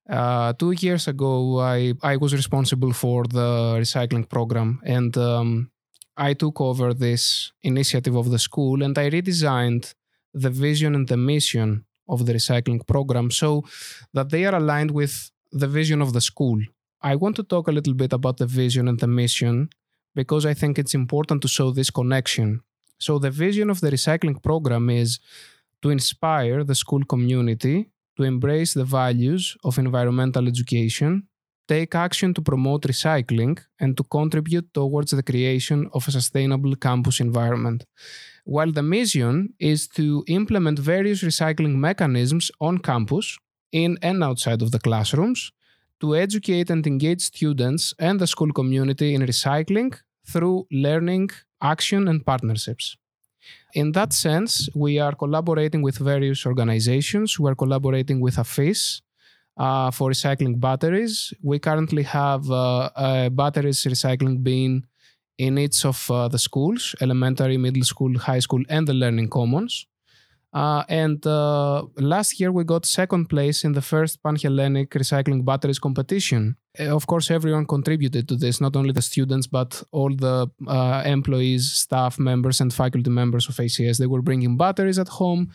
Uh, 0.08 0.52
two 0.52 0.72
years 0.72 1.08
ago, 1.08 1.60
I, 1.60 1.94
I 2.02 2.16
was 2.16 2.32
responsible 2.32 2.92
for 2.92 3.24
the 3.24 3.76
recycling 3.78 4.28
program, 4.28 4.80
and 4.84 5.16
um, 5.16 5.70
I 6.16 6.32
took 6.32 6.60
over 6.60 6.94
this 6.94 7.52
initiative 7.62 8.16
of 8.16 8.30
the 8.30 8.38
school 8.38 8.82
and 8.82 8.96
I 8.96 9.10
redesigned 9.10 9.94
the 10.32 10.50
vision 10.50 10.94
and 10.94 11.06
the 11.06 11.16
mission 11.16 11.84
of 12.08 12.24
the 12.26 12.32
recycling 12.32 12.86
program 12.86 13.30
so 13.30 13.64
that 14.14 14.30
they 14.30 14.46
are 14.46 14.54
aligned 14.54 14.92
with 14.92 15.30
the 15.52 15.68
vision 15.68 16.00
of 16.00 16.12
the 16.12 16.20
school. 16.20 16.58
I 17.02 17.16
want 17.16 17.36
to 17.36 17.42
talk 17.42 17.68
a 17.68 17.72
little 17.72 17.94
bit 17.94 18.12
about 18.12 18.38
the 18.38 18.46
vision 18.46 18.88
and 18.88 18.98
the 18.98 19.06
mission 19.06 19.68
because 20.18 20.44
I 20.46 20.54
think 20.54 20.78
it's 20.78 20.94
important 21.02 21.42
to 21.42 21.48
show 21.56 21.68
this 21.70 21.90
connection. 21.90 22.48
So, 22.98 23.12
the 23.18 23.30
vision 23.30 23.68
of 23.70 23.80
the 23.80 23.90
recycling 23.90 24.42
program 24.42 24.84
is 25.02 25.20
to 25.82 25.90
inspire 25.90 26.64
the 26.64 26.74
school 26.74 27.04
community 27.04 27.76
to 28.16 28.22
embrace 28.24 28.72
the 28.74 28.84
values 28.84 29.56
of 29.62 29.78
environmental 29.78 30.48
education, 30.48 31.28
take 31.68 31.94
action 31.94 32.32
to 32.34 32.40
promote 32.40 32.82
recycling, 32.82 33.58
and 33.78 33.96
to 33.96 34.04
contribute 34.04 34.72
towards 34.72 35.10
the 35.10 35.22
creation 35.22 35.88
of 35.92 36.08
a 36.08 36.10
sustainable 36.10 36.74
campus 36.76 37.20
environment. 37.20 37.84
while 38.54 38.70
the 38.70 38.82
mission 38.96 39.52
is 39.58 39.88
to 39.88 40.22
implement 40.28 40.78
various 40.78 41.20
recycling 41.30 41.74
mechanisms 41.88 42.46
on 42.60 42.78
campus, 42.78 43.26
in 43.72 43.98
and 44.02 44.22
outside 44.22 44.62
of 44.62 44.70
the 44.70 44.78
classrooms, 44.78 45.40
to 46.00 46.14
educate 46.14 46.70
and 46.70 46.86
engage 46.86 47.22
students 47.22 47.92
and 47.98 48.20
the 48.20 48.26
school 48.34 48.52
community 48.52 49.08
in 49.16 49.22
recycling 49.22 49.90
through 50.26 50.66
learning, 50.70 51.30
action, 51.62 52.08
and 52.08 52.24
partnerships. 52.24 52.96
In 53.74 53.92
that 53.92 54.12
sense, 54.12 54.68
we 54.74 54.98
are 54.98 55.14
collaborating 55.14 55.82
with 55.82 55.98
various 55.98 56.46
organizations. 56.46 57.38
We 57.38 57.50
are 57.50 57.54
collaborating 57.54 58.20
with 58.20 58.36
AFIS 58.36 59.02
uh, 59.56 59.90
for 59.90 60.10
recycling 60.10 60.58
batteries. 60.60 61.32
We 61.42 61.58
currently 61.58 62.02
have 62.04 62.50
uh, 62.50 62.90
a 62.96 63.30
batteries 63.30 63.84
recycling 63.84 64.42
bin 64.42 64.86
in 65.38 65.58
each 65.58 65.84
of 65.84 66.10
uh, 66.10 66.28
the 66.28 66.38
schools 66.38 66.94
elementary, 67.00 67.56
middle 67.58 67.84
school, 67.84 68.18
high 68.18 68.40
school, 68.40 68.62
and 68.68 68.86
the 68.86 68.94
Learning 68.94 69.28
Commons. 69.28 69.86
Uh, 70.56 70.82
and 70.88 71.26
uh, 71.26 71.82
last 71.98 72.40
year 72.40 72.50
we 72.50 72.64
got 72.64 72.86
second 72.86 73.26
place 73.28 73.62
in 73.62 73.72
the 73.72 73.82
first 73.82 74.22
Pan 74.22 74.36
Hellenic 74.36 74.90
Recycling 74.90 75.44
Batteries 75.44 75.78
competition. 75.78 76.56
Uh, 76.80 76.96
of 76.96 77.06
course, 77.06 77.30
everyone 77.30 77.66
contributed 77.66 78.26
to 78.28 78.36
this, 78.36 78.58
not 78.58 78.74
only 78.74 78.92
the 78.92 79.02
students, 79.02 79.46
but 79.46 79.82
all 79.92 80.08
the 80.16 80.50
uh, 80.66 81.02
employees, 81.04 81.70
staff 81.70 82.18
members, 82.18 82.62
and 82.62 82.72
faculty 82.72 83.10
members 83.10 83.50
of 83.50 83.56
ACS. 83.56 83.98
They 83.98 84.06
were 84.06 84.22
bringing 84.22 84.56
batteries 84.56 84.98
at 84.98 85.08
home. 85.08 85.52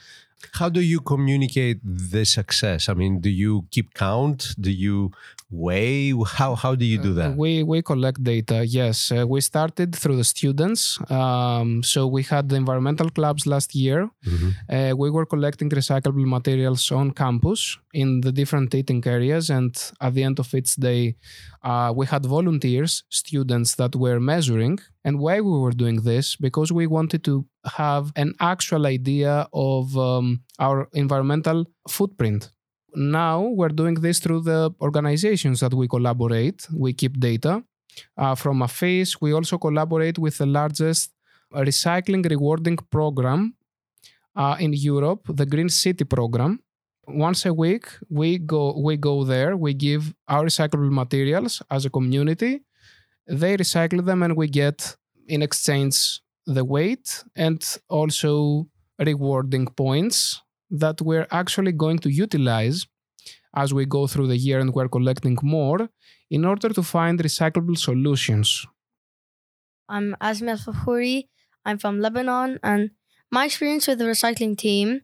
How 0.53 0.69
do 0.69 0.81
you 0.81 0.99
communicate 0.99 1.79
the 1.83 2.25
success? 2.25 2.89
I 2.89 2.93
mean, 2.93 3.19
do 3.21 3.29
you 3.29 3.65
keep 3.71 3.93
count? 3.93 4.55
Do 4.59 4.71
you 4.71 5.11
weigh? 5.49 6.13
How 6.25 6.55
how 6.55 6.75
do 6.75 6.85
you 6.85 6.97
do 6.97 7.13
that? 7.13 7.31
Uh, 7.31 7.35
we 7.35 7.63
we 7.63 7.81
collect 7.81 8.23
data. 8.23 8.65
Yes, 8.65 9.11
uh, 9.11 9.25
we 9.27 9.41
started 9.41 9.95
through 9.95 10.17
the 10.17 10.23
students. 10.23 10.99
Um, 11.09 11.83
so 11.83 12.07
we 12.07 12.23
had 12.23 12.49
the 12.49 12.55
environmental 12.55 13.09
clubs 13.09 13.45
last 13.45 13.75
year. 13.75 14.09
Mm-hmm. 14.25 14.49
Uh, 14.69 14.95
we 14.95 15.09
were 15.09 15.25
collecting 15.25 15.69
recyclable 15.69 16.25
materials 16.25 16.91
on 16.91 17.11
campus 17.11 17.77
in 17.93 18.21
the 18.21 18.31
different 18.31 18.73
eating 18.73 19.03
areas, 19.05 19.49
and 19.49 19.75
at 19.99 20.13
the 20.13 20.23
end 20.23 20.39
of 20.39 20.53
each 20.53 20.75
day, 20.75 21.15
uh, 21.63 21.93
we 21.95 22.05
had 22.05 22.25
volunteers, 22.25 23.03
students 23.09 23.75
that 23.75 23.95
were 23.95 24.19
measuring. 24.19 24.79
And 25.03 25.19
why 25.19 25.41
we 25.41 25.57
were 25.59 25.71
doing 25.71 26.03
this? 26.03 26.35
Because 26.35 26.71
we 26.71 26.85
wanted 26.85 27.23
to 27.23 27.45
have 27.65 28.11
an 28.15 28.33
actual 28.39 28.85
idea 28.85 29.47
of 29.51 29.97
um, 29.97 30.43
our 30.59 30.87
environmental 30.93 31.65
footprint 31.89 32.51
now 32.93 33.41
we're 33.41 33.69
doing 33.69 33.95
this 33.95 34.19
through 34.19 34.41
the 34.41 34.71
organizations 34.81 35.59
that 35.61 35.73
we 35.73 35.87
collaborate. 35.87 36.67
We 36.73 36.93
keep 36.93 37.19
data 37.19 37.63
uh, 38.17 38.35
from 38.35 38.61
AFIS. 38.61 39.21
We 39.21 39.33
also 39.33 39.57
collaborate 39.57 40.17
with 40.17 40.37
the 40.37 40.45
largest 40.45 41.11
recycling 41.53 42.29
rewarding 42.29 42.77
program 42.77 43.55
uh, 44.35 44.55
in 44.59 44.73
Europe, 44.73 45.25
the 45.27 45.45
Green 45.45 45.69
City 45.69 46.05
program. 46.05 46.59
Once 47.07 47.45
a 47.45 47.53
week, 47.53 47.87
we 48.09 48.37
go 48.37 48.79
we 48.79 48.95
go 48.95 49.23
there. 49.23 49.57
We 49.57 49.73
give 49.73 50.13
our 50.27 50.45
recyclable 50.45 50.91
materials 50.91 51.61
as 51.69 51.85
a 51.85 51.89
community. 51.89 52.61
They 53.31 53.55
recycle 53.55 54.05
them, 54.05 54.23
and 54.23 54.35
we 54.35 54.47
get 54.49 54.97
in 55.27 55.41
exchange 55.41 56.19
the 56.45 56.65
weight 56.65 57.23
and 57.35 57.59
also 57.87 58.67
rewarding 58.99 59.67
points 59.67 60.41
that 60.69 61.01
we're 61.01 61.27
actually 61.31 61.71
going 61.71 61.99
to 61.99 62.09
utilize 62.09 62.87
as 63.55 63.73
we 63.73 63.85
go 63.85 64.05
through 64.05 64.27
the 64.27 64.37
year 64.37 64.59
and 64.59 64.73
we're 64.73 64.89
collecting 64.89 65.37
more 65.41 65.89
in 66.29 66.43
order 66.43 66.69
to 66.69 66.83
find 66.83 67.19
recyclable 67.19 67.77
solutions. 67.77 68.65
I'm 69.87 70.15
Asma 70.19 70.57
Fahouri. 70.57 71.29
I'm 71.65 71.77
from 71.77 72.01
Lebanon, 72.01 72.59
and 72.63 72.91
my 73.31 73.45
experience 73.45 73.87
with 73.87 73.99
the 73.99 74.05
recycling 74.05 74.57
team, 74.57 75.01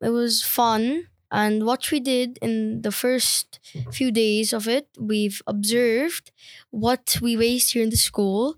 it 0.00 0.08
was 0.08 0.42
fun. 0.42 1.06
And 1.30 1.64
what 1.64 1.90
we 1.90 2.00
did 2.00 2.38
in 2.42 2.82
the 2.82 2.90
first 2.92 3.60
few 3.92 4.10
days 4.10 4.52
of 4.52 4.66
it, 4.68 4.88
we've 4.98 5.40
observed 5.46 6.32
what 6.70 7.18
we 7.22 7.36
waste 7.36 7.72
here 7.72 7.82
in 7.82 7.90
the 7.90 7.96
school. 7.96 8.56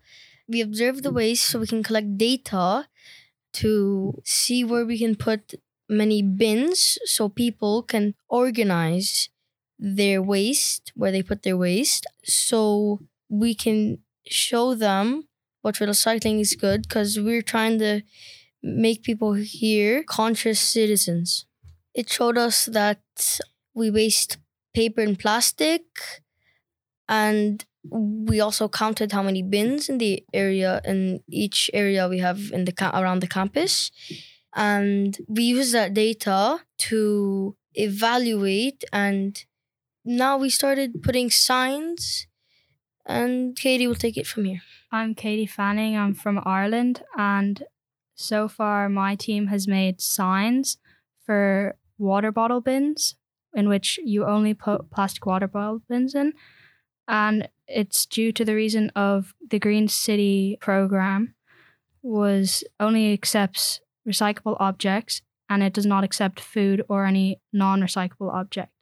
We 0.48 0.60
observe 0.60 1.02
the 1.02 1.12
waste 1.12 1.46
so 1.46 1.60
we 1.60 1.66
can 1.66 1.82
collect 1.82 2.16
data 2.16 2.86
to 3.54 4.20
see 4.24 4.64
where 4.64 4.84
we 4.84 4.98
can 4.98 5.14
put 5.16 5.54
many 5.88 6.22
bins 6.22 6.98
so 7.04 7.28
people 7.28 7.82
can 7.82 8.14
organize 8.28 9.28
their 9.78 10.22
waste 10.22 10.92
where 10.94 11.12
they 11.12 11.22
put 11.22 11.42
their 11.42 11.56
waste 11.56 12.06
so 12.24 13.00
we 13.28 13.54
can 13.54 13.98
show 14.26 14.74
them 14.74 15.28
what 15.62 15.76
recycling 15.76 16.40
is 16.40 16.54
good 16.54 16.82
because 16.82 17.18
we're 17.20 17.42
trying 17.42 17.78
to 17.78 18.02
make 18.62 19.02
people 19.02 19.34
here 19.34 20.02
conscious 20.04 20.60
citizens 20.60 21.46
it 21.94 22.10
showed 22.10 22.38
us 22.38 22.66
that 22.66 23.00
we 23.74 23.90
waste 23.90 24.38
paper 24.74 25.00
and 25.00 25.18
plastic 25.18 25.82
and 27.08 27.64
we 27.90 28.40
also 28.40 28.68
counted 28.68 29.12
how 29.12 29.22
many 29.22 29.42
bins 29.42 29.88
in 29.88 29.98
the 29.98 30.24
area 30.32 30.80
in 30.84 31.20
each 31.28 31.70
area 31.74 32.08
we 32.08 32.18
have 32.18 32.50
in 32.52 32.64
the 32.64 32.90
around 32.94 33.20
the 33.20 33.26
campus 33.26 33.90
and 34.54 35.18
we 35.28 35.42
use 35.42 35.72
that 35.72 35.94
data 35.94 36.60
to 36.78 37.56
evaluate 37.74 38.84
and 38.92 39.44
now 40.04 40.36
we 40.36 40.50
started 40.50 41.02
putting 41.02 41.30
signs 41.30 42.26
and 43.06 43.56
Katie 43.56 43.86
will 43.86 43.94
take 43.96 44.16
it 44.16 44.26
from 44.26 44.44
here. 44.44 44.62
I'm 44.92 45.14
Katie 45.14 45.46
Fanning. 45.46 45.96
I'm 45.96 46.14
from 46.14 46.40
Ireland 46.44 47.02
and 47.16 47.62
so 48.14 48.46
far 48.46 48.88
my 48.88 49.16
team 49.16 49.46
has 49.48 49.66
made 49.66 50.00
signs 50.00 50.76
for 51.24 51.76
water 52.02 52.32
bottle 52.32 52.60
bins 52.60 53.16
in 53.54 53.68
which 53.68 53.98
you 54.04 54.24
only 54.24 54.54
put 54.54 54.90
plastic 54.90 55.24
water 55.26 55.46
bottle 55.46 55.82
bins 55.88 56.14
in 56.14 56.32
and 57.08 57.48
it's 57.66 58.06
due 58.06 58.32
to 58.32 58.44
the 58.44 58.54
reason 58.54 58.90
of 58.94 59.34
the 59.50 59.58
Green 59.58 59.88
City 59.88 60.58
program 60.60 61.34
was 62.02 62.64
only 62.80 63.12
accepts 63.12 63.80
recyclable 64.08 64.56
objects 64.60 65.22
and 65.48 65.62
it 65.62 65.72
does 65.72 65.86
not 65.86 66.04
accept 66.04 66.40
food 66.40 66.82
or 66.88 67.04
any 67.04 67.40
non 67.52 67.80
recyclable 67.80 68.32
object. 68.32 68.72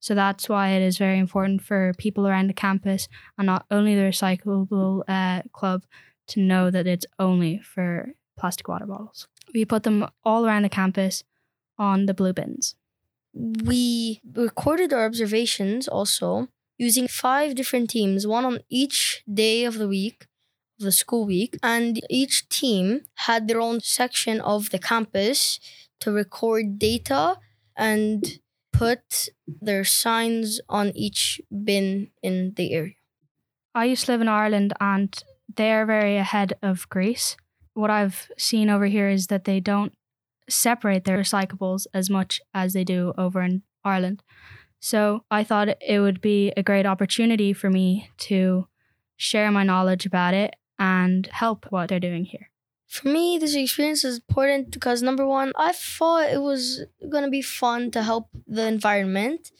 So 0.00 0.14
that's 0.14 0.48
why 0.48 0.70
it 0.70 0.82
is 0.82 0.98
very 0.98 1.18
important 1.18 1.62
for 1.62 1.94
people 1.98 2.26
around 2.26 2.48
the 2.48 2.54
campus 2.54 3.08
and 3.38 3.46
not 3.46 3.64
only 3.70 3.94
the 3.94 4.02
recyclable 4.02 5.02
uh, 5.08 5.42
club 5.52 5.84
to 6.28 6.40
know 6.40 6.70
that 6.70 6.86
it's 6.86 7.06
only 7.18 7.58
for 7.58 8.10
plastic 8.38 8.68
water 8.68 8.86
bottles. 8.86 9.28
We 9.54 9.64
put 9.64 9.82
them 9.82 10.06
all 10.24 10.46
around 10.46 10.62
the 10.62 10.68
campus 10.68 11.24
on 11.78 12.06
the 12.06 12.14
blue 12.14 12.32
bins. 12.32 12.74
We 13.32 14.20
recorded 14.32 14.92
our 14.92 15.06
observations 15.06 15.88
also 15.88 16.48
using 16.78 17.08
five 17.08 17.54
different 17.54 17.90
teams, 17.90 18.26
one 18.26 18.44
on 18.44 18.60
each 18.68 19.22
day 19.32 19.64
of 19.64 19.78
the 19.78 19.88
week 19.88 20.26
the 20.78 20.92
school 20.92 21.26
week, 21.26 21.56
and 21.62 22.00
each 22.10 22.48
team 22.48 23.02
had 23.14 23.48
their 23.48 23.60
own 23.60 23.80
section 23.80 24.40
of 24.40 24.70
the 24.70 24.78
campus 24.78 25.60
to 26.00 26.12
record 26.12 26.78
data 26.78 27.38
and 27.76 28.38
put 28.72 29.28
their 29.46 29.84
signs 29.84 30.60
on 30.68 30.90
each 30.94 31.40
bin 31.64 32.10
in 32.22 32.54
the 32.56 32.72
area. 32.72 32.94
I 33.74 33.86
used 33.86 34.06
to 34.06 34.12
live 34.12 34.20
in 34.20 34.28
Ireland 34.28 34.72
and 34.80 35.16
they're 35.56 35.86
very 35.86 36.16
ahead 36.16 36.54
of 36.62 36.88
Greece. 36.88 37.36
What 37.74 37.90
I've 37.90 38.30
seen 38.38 38.70
over 38.70 38.86
here 38.86 39.08
is 39.08 39.28
that 39.28 39.44
they 39.44 39.60
don't 39.60 39.92
separate 40.48 41.04
their 41.04 41.18
recyclables 41.18 41.86
as 41.94 42.10
much 42.10 42.40
as 42.52 42.72
they 42.72 42.84
do 42.84 43.12
over 43.16 43.42
in 43.42 43.62
Ireland. 43.84 44.22
So 44.80 45.24
I 45.30 45.44
thought 45.44 45.68
it 45.80 46.00
would 46.00 46.20
be 46.20 46.52
a 46.56 46.62
great 46.62 46.86
opportunity 46.86 47.52
for 47.52 47.70
me 47.70 48.10
to 48.18 48.66
share 49.16 49.50
my 49.50 49.64
knowledge 49.64 50.06
about 50.06 50.34
it 50.34 50.54
and 50.78 51.26
help 51.28 51.66
what 51.70 51.88
they're 51.88 52.00
doing 52.00 52.24
here? 52.24 52.50
For 52.86 53.08
me, 53.08 53.38
this 53.38 53.54
experience 53.54 54.04
is 54.04 54.18
important 54.18 54.70
because 54.70 55.02
number 55.02 55.26
one, 55.26 55.52
I 55.56 55.72
thought 55.72 56.30
it 56.30 56.40
was 56.42 56.84
gonna 57.08 57.30
be 57.30 57.42
fun 57.42 57.90
to 57.92 58.02
help 58.02 58.28
the 58.46 58.66
environment, 58.66 59.50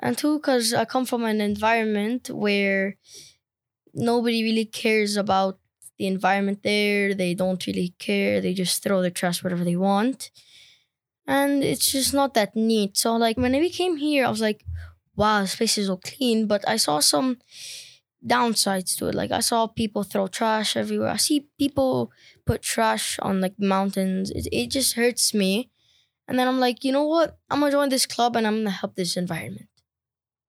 and 0.00 0.16
two, 0.16 0.38
because 0.38 0.72
I 0.72 0.84
come 0.84 1.04
from 1.04 1.24
an 1.24 1.40
environment 1.40 2.30
where 2.30 2.96
nobody 3.94 4.42
really 4.42 4.64
cares 4.64 5.16
about 5.16 5.58
the 6.02 6.08
environment 6.08 6.60
there. 6.64 7.14
They 7.14 7.32
don't 7.34 7.64
really 7.68 7.94
care. 7.98 8.40
They 8.40 8.54
just 8.54 8.82
throw 8.82 9.00
their 9.02 9.10
trash 9.20 9.42
wherever 9.42 9.64
they 9.64 9.76
want, 9.76 10.30
and 11.26 11.62
it's 11.62 11.92
just 11.92 12.12
not 12.12 12.34
that 12.34 12.56
neat. 12.56 12.96
So 12.96 13.14
like 13.16 13.36
when 13.36 13.54
I 13.54 13.68
came 13.68 13.96
here, 13.96 14.26
I 14.26 14.30
was 14.34 14.40
like, 14.48 14.64
"Wow, 15.14 15.42
this 15.42 15.54
place 15.54 15.78
is 15.78 15.86
so 15.86 15.96
clean," 15.96 16.48
but 16.52 16.62
I 16.66 16.76
saw 16.76 16.98
some 16.98 17.38
downsides 18.34 18.96
to 18.96 19.08
it. 19.08 19.14
Like 19.14 19.30
I 19.30 19.40
saw 19.40 19.66
people 19.66 20.02
throw 20.02 20.26
trash 20.26 20.76
everywhere. 20.76 21.10
I 21.10 21.18
see 21.18 21.46
people 21.58 22.10
put 22.46 22.62
trash 22.62 23.18
on 23.20 23.40
like 23.40 23.54
mountains. 23.58 24.30
It, 24.30 24.48
it 24.50 24.70
just 24.70 24.94
hurts 24.94 25.34
me. 25.34 25.70
And 26.28 26.38
then 26.38 26.48
I'm 26.48 26.60
like, 26.60 26.84
you 26.84 26.92
know 26.92 27.06
what? 27.06 27.38
I'm 27.50 27.60
gonna 27.60 27.72
join 27.72 27.90
this 27.90 28.06
club 28.06 28.36
and 28.36 28.46
I'm 28.46 28.58
gonna 28.62 28.70
help 28.82 28.94
this 28.94 29.16
environment. 29.16 29.68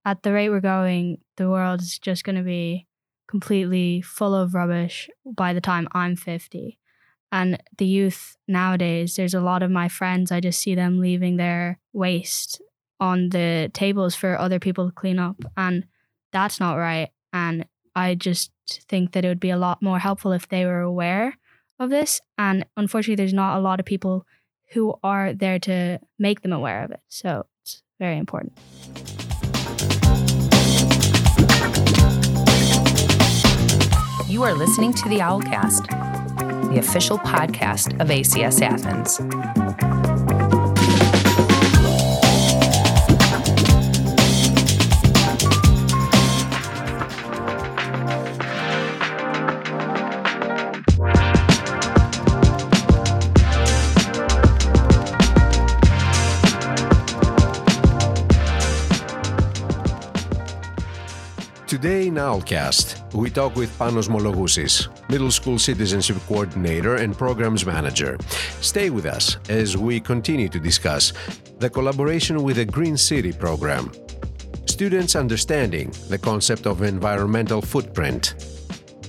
At 0.06 0.24
the 0.24 0.34
rate 0.34 0.50
we're 0.50 0.62
going, 0.62 1.22
the 1.38 1.50
world 1.50 1.82
is 1.82 1.98
just 1.98 2.24
gonna 2.24 2.44
be 2.44 2.88
completely 3.28 4.02
full 4.02 4.36
of 4.36 4.54
rubbish 4.54 5.10
by 5.26 5.54
the 5.54 5.62
time 5.62 5.88
I'm 5.92 6.16
50. 6.16 6.78
And 7.32 7.62
the 7.78 7.86
youth 7.86 8.38
nowadays, 8.48 9.16
there's 9.16 9.34
a 9.34 9.42
lot 9.42 9.64
of 9.64 9.72
my 9.72 9.88
friends, 9.90 10.32
I 10.32 10.40
just 10.40 10.60
see 10.60 10.76
them 10.76 11.00
leaving 11.00 11.38
their 11.38 11.80
waste 11.92 12.62
on 13.00 13.30
the 13.30 13.72
tables 13.74 14.16
for 14.16 14.38
other 14.38 14.60
people 14.60 14.88
to 14.88 14.94
clean 14.94 15.20
up. 15.20 15.38
And 15.58 15.86
that's 16.32 16.60
not 16.60 16.76
right. 16.76 17.10
And 17.32 17.66
I 17.96 18.16
just 18.16 18.52
think 18.88 19.12
that 19.12 19.26
it 19.26 19.28
would 19.28 19.40
be 19.40 19.50
a 19.50 19.58
lot 19.58 19.82
more 19.82 20.00
helpful 20.00 20.32
if 20.32 20.48
they 20.48 20.66
were 20.66 20.82
aware 20.82 21.38
of 21.80 21.90
this. 21.90 22.22
And 22.38 22.66
unfortunately, 22.78 23.16
there's 23.16 23.34
not 23.34 23.58
a 23.58 23.62
lot 23.62 23.80
of 23.80 23.86
people 23.86 24.26
who 24.72 24.96
are 25.04 25.34
there 25.34 25.60
to 25.60 26.00
make 26.20 26.42
them 26.42 26.54
aware 26.54 26.84
of 26.84 26.92
it. 26.92 27.02
So 27.08 27.46
it's 27.62 27.84
very 28.00 28.18
important. 28.18 28.54
You 34.34 34.42
are 34.42 34.56
listening 34.56 34.96
to 34.96 35.10
the 35.10 35.20
Owlcast, 35.20 36.74
the 36.74 36.80
official 36.80 37.20
podcast 37.20 38.02
of 38.02 38.08
ACS 38.08 38.64
Athens. 38.64 39.20
Today 62.24 62.32
in 62.32 62.40
Owlcast, 62.40 63.14
we 63.14 63.30
talk 63.30 63.56
with 63.58 63.78
Panos 63.78 64.08
Mologousis, 64.08 64.88
Middle 65.10 65.30
School 65.30 65.60
Citizenship 65.60 66.16
Coordinator 66.26 66.96
and 66.96 67.18
Programs 67.18 67.66
Manager. 67.66 68.18
Stay 68.62 68.90
with 68.90 69.06
us 69.06 69.38
as 69.50 69.76
we 69.76 70.00
continue 70.00 70.48
to 70.48 70.60
discuss 70.60 71.12
the 71.60 71.70
collaboration 71.70 72.42
with 72.42 72.56
the 72.56 72.66
Green 72.66 72.96
City 72.96 73.34
program, 73.34 73.92
students 74.66 75.18
understanding 75.18 75.92
the 76.08 76.18
concept 76.18 76.66
of 76.66 76.82
environmental 76.82 77.62
footprint, 77.62 78.36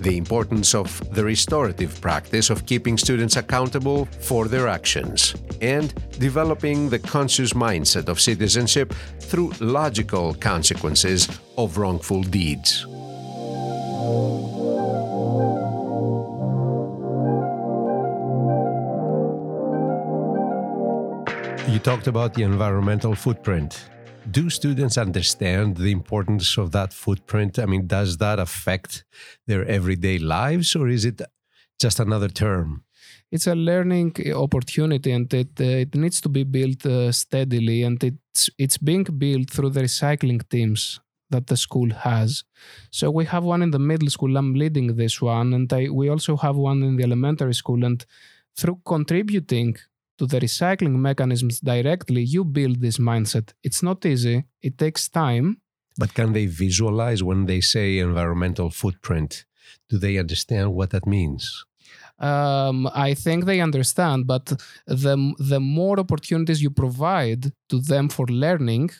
the 0.00 0.16
importance 0.16 0.74
of 0.74 0.88
the 1.14 1.22
restorative 1.22 2.00
practice 2.00 2.50
of 2.50 2.66
keeping 2.66 2.98
students 2.98 3.36
accountable 3.36 4.06
for 4.20 4.48
their 4.48 4.66
actions, 4.66 5.36
and 5.60 5.94
developing 6.18 6.90
the 6.90 6.98
conscious 6.98 7.52
mindset 7.52 8.08
of 8.08 8.20
citizenship 8.20 8.92
through 9.20 9.52
logical 9.60 10.34
consequences 10.34 11.28
of 11.56 11.78
wrongful 11.78 12.24
deeds. 12.24 12.86
You 21.66 21.80
talked 21.80 22.06
about 22.06 22.34
the 22.34 22.42
environmental 22.42 23.14
footprint. 23.14 23.88
Do 24.30 24.48
students 24.50 24.96
understand 24.96 25.76
the 25.76 25.90
importance 25.90 26.56
of 26.56 26.70
that 26.72 26.92
footprint? 26.92 27.58
I 27.58 27.66
mean, 27.66 27.86
does 27.86 28.18
that 28.18 28.38
affect 28.38 29.04
their 29.46 29.64
everyday 29.64 30.18
lives 30.18 30.76
or 30.76 30.88
is 30.88 31.04
it 31.04 31.20
just 31.80 32.00
another 32.00 32.28
term? 32.28 32.84
It's 33.32 33.46
a 33.46 33.54
learning 33.54 34.14
opportunity 34.34 35.10
and 35.10 35.32
it, 35.34 35.60
uh, 35.60 35.64
it 35.64 35.94
needs 35.94 36.20
to 36.20 36.28
be 36.28 36.44
built 36.44 36.86
uh, 36.86 37.10
steadily 37.10 37.82
and 37.82 38.02
it's, 38.04 38.50
it's 38.58 38.78
being 38.78 39.04
built 39.04 39.50
through 39.50 39.70
the 39.70 39.82
recycling 39.82 40.48
teams 40.48 41.00
that 41.34 41.46
the 41.50 41.58
school 41.66 41.90
has. 42.08 42.28
So 42.98 43.04
we 43.18 43.24
have 43.34 43.44
one 43.54 43.62
in 43.66 43.70
the 43.76 43.84
middle 43.90 44.10
school. 44.16 44.32
I'm 44.40 44.52
leading 44.62 44.88
this 45.02 45.16
one, 45.20 45.48
and 45.56 45.68
I, 45.80 45.82
we 46.00 46.06
also 46.14 46.32
have 46.44 46.56
one 46.70 46.78
in 46.88 46.94
the 46.96 47.04
elementary 47.10 47.56
school. 47.62 47.80
And 47.88 47.98
through 48.58 48.78
contributing 48.94 49.70
to 50.18 50.24
the 50.32 50.38
recycling 50.46 50.96
mechanisms 51.10 51.56
directly, 51.72 52.22
you 52.34 52.42
build 52.58 52.76
this 52.80 52.98
mindset. 53.10 53.46
It's 53.66 53.82
not 53.88 53.98
easy, 54.12 54.36
it 54.68 54.74
takes 54.84 55.02
time. 55.08 55.46
But 56.02 56.10
can 56.18 56.32
they 56.36 56.46
visualize 56.46 57.20
when 57.22 57.46
they 57.50 57.60
say 57.60 57.86
environmental 57.98 58.68
footprint? 58.70 59.30
Do 59.90 59.96
they 60.04 60.14
understand 60.24 60.66
what 60.76 60.90
that 60.90 61.06
means? 61.06 61.42
Um, 62.18 62.78
I 63.08 63.14
think 63.24 63.44
they 63.44 63.60
understand, 63.68 64.18
but 64.34 64.46
the, 65.04 65.16
the 65.52 65.60
more 65.78 65.98
opportunities 66.04 66.62
you 66.62 66.70
provide 66.70 67.42
to 67.70 67.76
them 67.80 68.08
for 68.08 68.26
learning 68.44 68.90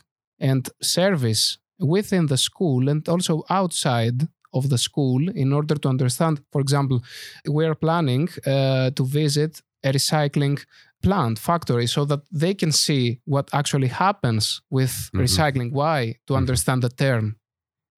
and 0.50 0.68
service 0.82 1.58
within 1.78 2.26
the 2.26 2.36
school 2.36 2.88
and 2.88 3.08
also 3.08 3.42
outside 3.50 4.28
of 4.52 4.68
the 4.70 4.78
school 4.78 5.28
in 5.30 5.52
order 5.52 5.74
to 5.74 5.88
understand. 5.88 6.40
For 6.52 6.60
example, 6.60 7.02
we 7.48 7.64
are 7.66 7.74
planning 7.74 8.28
uh, 8.46 8.90
to 8.90 9.04
visit 9.04 9.60
a 9.82 9.92
recycling 9.92 10.64
plant 11.02 11.38
factory 11.38 11.86
so 11.86 12.04
that 12.06 12.20
they 12.32 12.54
can 12.54 12.72
see 12.72 13.20
what 13.24 13.48
actually 13.52 13.88
happens 13.88 14.62
with 14.70 14.90
mm-hmm. 14.90 15.20
recycling 15.20 15.70
why 15.72 15.98
to 16.26 16.32
mm-hmm. 16.32 16.42
understand 16.42 16.82
the 16.82 16.88
term 16.88 17.36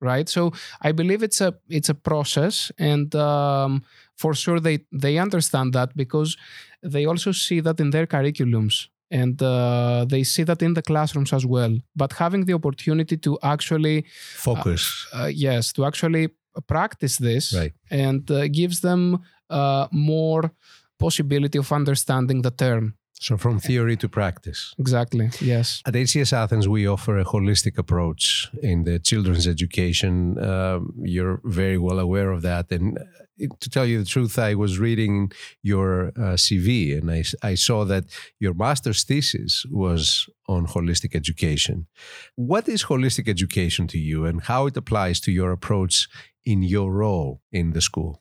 right 0.01 0.29
so 0.29 0.53
i 0.83 0.91
believe 0.93 1.23
it's 1.23 1.41
a 1.41 1.55
it's 1.69 1.89
a 1.89 1.95
process 1.95 2.73
and 2.79 3.15
um, 3.15 3.83
for 4.17 4.35
sure 4.35 4.61
they 4.61 4.79
they 4.93 5.19
understand 5.19 5.73
that 5.73 5.97
because 5.97 6.37
they 6.83 7.07
also 7.07 7.33
see 7.33 7.61
that 7.61 7.81
in 7.81 7.91
their 7.91 8.07
curriculums 8.07 8.89
and 9.11 9.41
uh, 9.43 10.05
they 10.09 10.25
see 10.25 10.43
that 10.43 10.63
in 10.63 10.75
the 10.75 10.83
classrooms 10.83 11.33
as 11.33 11.47
well 11.47 11.77
but 11.95 12.13
having 12.13 12.45
the 12.45 12.53
opportunity 12.53 13.17
to 13.17 13.39
actually 13.43 14.05
focus 14.35 15.07
uh, 15.15 15.23
uh, 15.23 15.27
yes 15.27 15.73
to 15.73 15.85
actually 15.85 16.29
practice 16.67 17.19
this 17.19 17.55
right. 17.55 17.73
and 17.91 18.31
uh, 18.31 18.49
gives 18.49 18.81
them 18.81 19.23
uh, 19.51 19.87
more 19.93 20.51
possibility 20.99 21.59
of 21.59 21.71
understanding 21.73 22.43
the 22.43 22.51
term. 22.51 22.95
So, 23.19 23.37
from 23.39 23.59
theory 23.59 23.97
to 23.97 24.09
practice. 24.09 24.75
Exactly, 24.79 25.31
yes. 25.41 25.83
At 25.87 25.95
ACS 25.95 26.33
Athens, 26.35 26.69
we 26.69 26.87
offer 26.87 27.19
a 27.19 27.25
holistic 27.25 27.79
approach 27.79 28.51
in 28.63 28.85
the 28.85 28.99
children's 28.99 29.47
education. 29.47 30.39
Um, 30.39 30.93
you're 31.03 31.41
very 31.45 31.79
well 31.79 31.99
aware 31.99 32.31
of 32.31 32.43
that. 32.43 32.71
And 32.71 32.99
uh, 32.99 33.47
to 33.61 33.71
tell 33.71 33.87
you 33.87 34.01
the 34.01 34.05
truth, 34.05 34.39
I 34.39 34.55
was 34.55 34.79
reading 34.79 35.33
your 35.63 36.09
uh, 36.09 36.37
CV 36.37 36.97
and 36.97 37.11
I, 37.11 37.25
I 37.43 37.55
saw 37.55 37.85
that 37.87 38.05
your 38.39 38.53
master's 38.53 39.03
thesis 39.03 39.65
was 39.71 40.29
on 40.47 40.67
holistic 40.67 41.15
education. 41.15 41.87
What 42.35 42.69
is 42.69 42.85
holistic 42.85 43.29
education 43.29 43.87
to 43.89 43.99
you 43.99 44.27
and 44.27 44.43
how 44.43 44.67
it 44.67 44.77
applies 44.77 45.21
to 45.21 45.33
your 45.33 45.53
approach 45.53 46.09
in 46.45 46.63
your 46.63 46.93
role 46.93 47.41
in 47.51 47.73
the 47.73 47.81
school? 47.81 48.21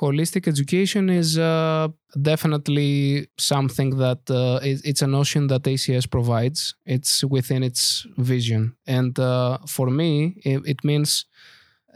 Holistic 0.00 0.48
education 0.48 1.10
is 1.10 1.38
uh, 1.38 1.88
definitely 2.20 3.28
something 3.38 3.90
that 3.98 4.22
uh, 4.30 4.58
it's 4.62 5.02
a 5.02 5.06
notion 5.06 5.46
that 5.48 5.62
ACS 5.62 6.10
provides. 6.10 6.74
It's 6.86 7.24
within 7.24 7.62
its 7.62 8.06
vision, 8.16 8.76
and 8.86 9.18
uh, 9.18 9.58
for 9.66 9.90
me, 9.90 10.40
it, 10.44 10.62
it 10.64 10.84
means 10.84 11.26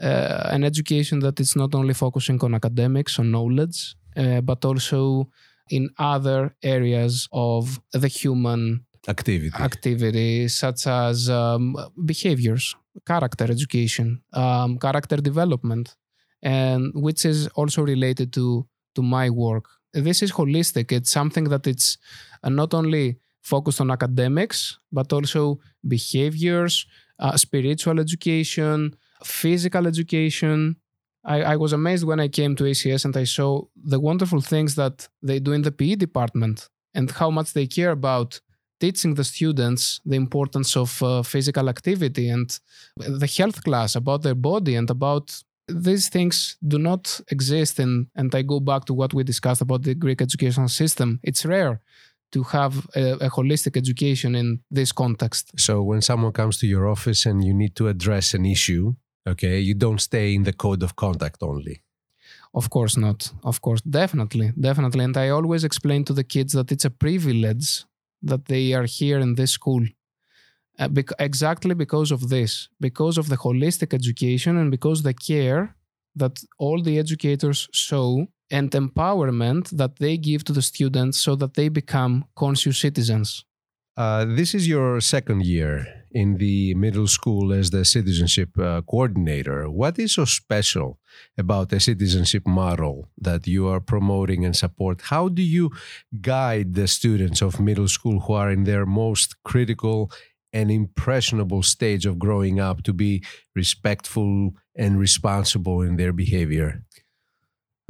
uh, 0.01 0.49
an 0.55 0.63
education 0.63 1.19
that 1.19 1.39
is 1.39 1.55
not 1.55 1.73
only 1.73 1.93
focusing 1.93 2.39
on 2.43 2.53
academics, 2.53 3.17
on 3.19 3.31
knowledge, 3.31 3.95
uh, 4.15 4.41
but 4.41 4.63
also 4.63 5.29
in 5.69 5.89
other 5.97 6.55
areas 6.61 7.27
of 7.31 7.79
the 7.91 8.07
human 8.07 8.85
activity, 9.07 9.57
activity 9.57 10.47
such 10.47 10.85
as 10.87 11.29
um, 11.29 11.75
behaviors, 12.05 12.75
character 13.05 13.45
education, 13.49 14.21
um, 14.33 14.77
character 14.77 15.17
development 15.17 15.95
and 16.45 16.91
which 16.93 17.25
is 17.25 17.47
also 17.55 17.81
related 17.81 18.31
to 18.31 18.65
to 18.95 19.01
my 19.01 19.29
work. 19.29 19.65
This 19.93 20.21
is 20.21 20.31
holistic. 20.31 20.91
It's 20.91 21.11
something 21.11 21.45
that 21.45 21.67
it's 21.67 21.97
uh, 22.43 22.49
not 22.49 22.73
only 22.73 23.17
focused 23.41 23.81
on 23.81 23.91
academics 23.91 24.77
but 24.91 25.11
also 25.11 25.59
behaviors, 25.85 26.85
uh, 27.19 27.35
spiritual 27.35 27.99
education, 27.99 28.95
physical 29.23 29.87
education. 29.87 30.77
I, 31.25 31.41
I 31.53 31.55
was 31.55 31.73
amazed 31.73 32.05
when 32.05 32.19
I 32.19 32.27
came 32.27 32.55
to 32.55 32.63
ACS 32.63 33.03
and 33.05 33.17
I 33.17 33.23
saw 33.23 33.63
the 33.75 33.99
wonderful 33.99 34.41
things 34.41 34.75
that 34.75 35.07
they 35.23 35.39
do 35.39 35.51
in 35.53 35.63
the 35.63 35.71
PE 35.71 35.95
department 35.95 36.69
and 36.93 37.09
how 37.09 37.31
much 37.31 37.53
they 37.53 37.65
care 37.65 37.91
about 37.91 38.39
teaching 38.79 39.15
the 39.15 39.23
students 39.23 40.01
the 40.05 40.15
importance 40.15 40.75
of 40.75 41.01
uh, 41.01 41.23
physical 41.23 41.69
activity 41.69 42.29
and 42.29 42.59
the 42.97 43.31
health 43.37 43.63
class 43.63 43.95
about 43.95 44.21
their 44.21 44.35
body 44.35 44.75
and 44.75 44.89
about 44.89 45.41
these 45.67 46.09
things 46.09 46.57
do 46.61 46.77
not 46.77 47.21
exist 47.29 47.79
in 47.79 48.07
and 48.15 48.33
i 48.35 48.41
go 48.41 48.59
back 48.59 48.85
to 48.85 48.93
what 48.93 49.13
we 49.13 49.23
discussed 49.23 49.61
about 49.61 49.83
the 49.83 49.95
greek 49.95 50.21
educational 50.21 50.69
system. 50.69 51.19
It's 51.23 51.45
rare 51.45 51.81
to 52.31 52.43
have 52.43 52.87
a, 52.95 53.13
a, 53.27 53.29
holistic 53.29 53.77
education 53.77 54.35
in 54.35 54.59
this 54.69 54.91
context. 54.91 55.51
So 55.57 55.81
when 55.83 56.01
someone 56.01 56.33
comes 56.33 56.57
to 56.59 56.67
your 56.67 56.87
office 56.87 57.25
and 57.25 57.43
you 57.43 57.53
need 57.53 57.75
to 57.75 57.87
address 57.87 58.33
an 58.33 58.45
issue 58.45 58.93
okay 59.27 59.59
you 59.59 59.73
don't 59.73 60.01
stay 60.01 60.35
in 60.35 60.43
the 60.43 60.53
code 60.53 60.83
of 60.83 60.95
conduct 60.95 61.41
only. 61.41 61.81
Of 62.53 62.69
course 62.69 62.95
not. 62.97 63.31
Of 63.43 63.61
course 63.61 63.81
definitely. 63.81 64.53
Definitely. 64.59 65.03
And 65.03 65.17
i 65.17 65.29
always 65.29 65.63
explain 65.63 66.03
to 66.05 66.13
the 66.13 66.23
kids 66.23 66.53
that 66.53 66.71
it's 66.71 66.85
a 66.85 66.89
privilege 66.91 67.85
that 68.21 68.45
they 68.45 68.73
are 68.73 68.85
here 68.85 69.19
in 69.19 69.35
this 69.35 69.51
school 69.51 69.83
uh, 70.79 70.89
exactly 71.19 71.73
because 71.75 72.11
of 72.11 72.29
this, 72.29 72.69
because 72.79 73.17
of 73.17 73.29
the 73.29 73.37
holistic 73.37 73.93
education 73.93 74.57
and 74.57 74.71
because 74.71 75.03
the 75.03 75.13
care 75.13 75.75
that 76.15 76.43
all 76.57 76.81
the 76.81 76.97
educators 76.97 77.67
show 77.71 78.27
and 78.51 78.71
empowerment 78.71 79.69
that 79.71 79.97
they 79.97 80.17
give 80.17 80.43
to 80.45 80.53
the 80.53 80.61
students 80.61 81.19
so 81.19 81.35
that 81.35 81.55
they 81.55 81.69
become 81.69 82.25
conscious 82.35 82.79
citizens. 82.79 83.43
Uh, 83.97 84.25
this 84.25 84.53
is 84.53 84.67
your 84.67 84.99
second 84.99 85.45
year 85.45 85.87
in 86.11 86.37
the 86.37 86.73
middle 86.75 87.07
school 87.07 87.53
as 87.53 87.69
the 87.71 87.85
citizenship 87.85 88.57
uh, 88.59 88.81
coordinator. 88.81 89.69
What 89.69 89.97
is 89.97 90.13
so 90.13 90.25
special 90.25 90.99
about 91.37 91.69
the 91.69 91.79
citizenship 91.79 92.45
model 92.45 93.09
that 93.17 93.47
you 93.47 93.67
are 93.67 93.79
promoting 93.79 94.43
and 94.45 94.55
support? 94.55 95.01
How 95.01 95.29
do 95.29 95.41
you 95.41 95.71
guide 96.21 96.73
the 96.73 96.87
students 96.87 97.41
of 97.41 97.59
middle 97.59 97.87
school 97.87 98.19
who 98.21 98.33
are 98.33 98.51
in 98.51 98.65
their 98.65 98.85
most 98.85 99.41
critical 99.43 100.11
and 100.55 100.71
impressionable 100.71 101.61
stage 101.61 102.05
of 102.05 102.17
growing 102.17 102.59
up 102.67 102.77
to 102.83 102.93
be 102.93 103.23
respectful 103.55 104.51
and 104.75 104.91
responsible 104.97 105.81
in 105.81 105.97
their 105.97 106.13
behavior? 106.13 106.69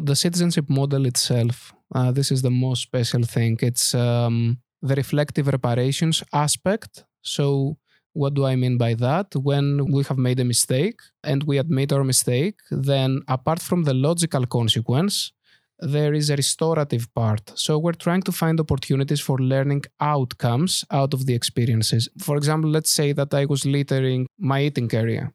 The 0.10 0.16
citizenship 0.16 0.68
model 0.68 1.06
itself, 1.06 1.74
uh, 1.94 2.12
this 2.12 2.32
is 2.32 2.42
the 2.42 2.56
most 2.66 2.82
special 2.82 3.24
thing. 3.24 3.54
It's 3.62 3.94
um, 3.94 4.58
the 4.82 4.96
reflective 4.96 5.48
reparations 5.48 6.24
aspect. 6.34 7.06
So, 7.22 7.78
what 8.14 8.34
do 8.34 8.46
I 8.46 8.56
mean 8.56 8.78
by 8.78 8.94
that? 8.96 9.28
When 9.36 9.66
we 9.94 10.04
have 10.10 10.18
made 10.18 10.40
a 10.40 10.46
mistake 10.54 11.00
and 11.24 11.44
we 11.44 11.58
admit 11.58 11.94
our 11.94 12.04
mistake, 12.04 12.56
then 12.72 13.22
apart 13.28 13.62
from 13.62 13.84
the 13.84 13.94
logical 13.94 14.46
consequence, 14.46 15.32
there 15.80 16.14
is 16.14 16.30
a 16.30 16.36
restorative 16.36 17.14
part. 17.14 17.52
So 17.56 17.78
we're 17.78 17.94
trying 17.94 18.24
to 18.24 18.32
find 18.32 18.60
opportunities 18.60 19.20
for 19.20 19.38
learning 19.38 19.84
outcomes 20.00 20.86
out 20.92 21.14
of 21.14 21.26
the 21.26 21.34
experiences. 21.34 22.10
For 22.20 22.38
example, 22.38 22.70
let's 22.70 22.92
say 22.92 23.12
that 23.14 23.34
I 23.34 23.46
was 23.46 23.66
littering 23.66 24.28
my 24.38 24.62
eating 24.62 24.90
area. 24.94 25.32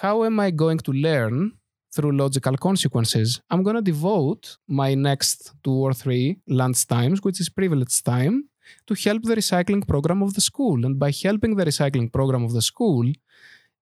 How 0.00 0.24
am 0.24 0.40
I 0.40 0.50
going 0.50 0.78
to 0.78 0.92
learn 0.92 1.52
through 1.94 2.16
logical 2.16 2.56
consequences? 2.56 3.40
I'm 3.50 3.62
going 3.62 3.76
to 3.76 3.82
devote 3.82 4.56
my 4.68 4.94
next 4.94 5.52
two 5.62 5.72
or 5.72 5.92
three 5.92 6.38
lunch 6.48 6.86
times, 6.86 7.22
which 7.22 7.40
is 7.40 7.48
privileged 7.48 8.04
time, 8.04 8.48
to 8.86 8.94
help 8.94 9.22
the 9.24 9.34
recycling 9.34 9.86
program 9.86 10.22
of 10.22 10.34
the 10.34 10.40
school. 10.40 10.84
And 10.86 10.98
by 10.98 11.10
helping 11.10 11.56
the 11.56 11.64
recycling 11.64 12.12
program 12.12 12.44
of 12.44 12.52
the 12.52 12.62
school, 12.62 13.12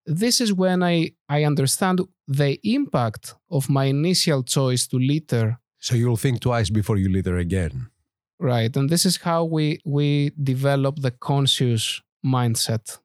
this 0.06 0.40
is 0.40 0.52
when 0.52 0.82
I, 0.82 1.12
I 1.28 1.44
understand 1.44 2.00
the 2.26 2.58
impact 2.62 3.34
of 3.50 3.68
my 3.68 3.84
initial 3.84 4.42
choice 4.42 4.86
to 4.88 4.98
litter. 4.98 5.58
So 5.78 5.94
you'll 5.94 6.16
think 6.16 6.40
twice 6.40 6.70
before 6.70 6.96
you 6.96 7.08
litter 7.08 7.36
again. 7.36 7.90
Right. 8.38 8.74
And 8.76 8.88
this 8.88 9.04
is 9.04 9.18
how 9.18 9.44
we, 9.44 9.80
we 9.84 10.32
develop 10.42 11.00
the 11.00 11.10
conscious 11.10 12.00
mindset. 12.24 12.98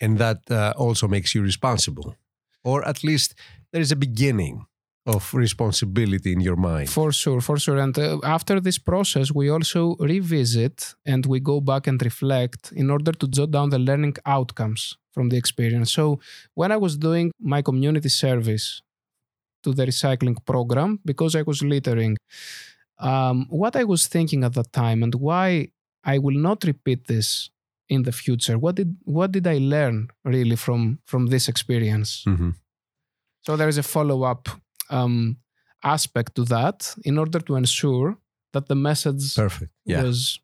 And 0.00 0.18
that 0.18 0.50
uh, 0.50 0.74
also 0.76 1.08
makes 1.08 1.34
you 1.34 1.42
responsible. 1.42 2.16
Or 2.62 2.86
at 2.86 3.04
least 3.04 3.34
there 3.72 3.80
is 3.80 3.92
a 3.92 3.96
beginning 3.96 4.66
of 5.06 5.34
responsibility 5.34 6.32
in 6.32 6.40
your 6.40 6.56
mind. 6.56 6.88
For 6.88 7.12
sure, 7.12 7.40
for 7.40 7.58
sure. 7.58 7.78
And 7.78 7.98
uh, 7.98 8.18
after 8.24 8.58
this 8.60 8.78
process, 8.78 9.30
we 9.30 9.50
also 9.50 9.96
revisit 9.96 10.94
and 11.04 11.26
we 11.26 11.40
go 11.40 11.60
back 11.60 11.86
and 11.86 12.00
reflect 12.02 12.72
in 12.72 12.90
order 12.90 13.12
to 13.12 13.28
jot 13.28 13.50
down 13.50 13.70
the 13.70 13.78
learning 13.78 14.16
outcomes 14.24 14.96
from 15.12 15.28
the 15.28 15.36
experience. 15.36 15.92
So 15.92 16.20
when 16.54 16.72
I 16.72 16.76
was 16.76 16.96
doing 16.96 17.32
my 17.38 17.60
community 17.62 18.08
service 18.08 18.82
to 19.62 19.72
the 19.72 19.86
recycling 19.86 20.36
program, 20.44 21.00
because 21.04 21.36
I 21.36 21.42
was 21.42 21.62
littering, 21.62 22.16
um, 22.98 23.46
what 23.50 23.76
I 23.76 23.84
was 23.84 24.06
thinking 24.06 24.42
at 24.42 24.54
that 24.54 24.72
time 24.72 25.02
and 25.02 25.14
why 25.14 25.68
I 26.02 26.18
will 26.18 26.38
not 26.38 26.64
repeat 26.64 27.06
this 27.06 27.50
in 27.88 28.02
the 28.02 28.12
future. 28.12 28.58
What 28.58 28.76
did 28.76 28.96
what 29.04 29.32
did 29.32 29.46
I 29.46 29.58
learn 29.58 30.08
really 30.24 30.56
from 30.56 30.98
from 31.04 31.26
this 31.26 31.48
experience? 31.48 32.24
Mm-hmm. 32.26 32.50
So 33.42 33.56
there 33.56 33.68
is 33.68 33.78
a 33.78 33.82
follow 33.82 34.22
up 34.22 34.48
um, 34.94 35.36
aspect 35.82 36.34
to 36.36 36.44
that 36.44 36.94
in 37.04 37.18
order 37.18 37.40
to 37.40 37.56
ensure 37.56 38.16
that 38.54 38.68
the 38.68 38.78
message 38.88 39.34
Perfect. 39.34 39.72
Yeah. 39.84 40.02
was 40.02 40.38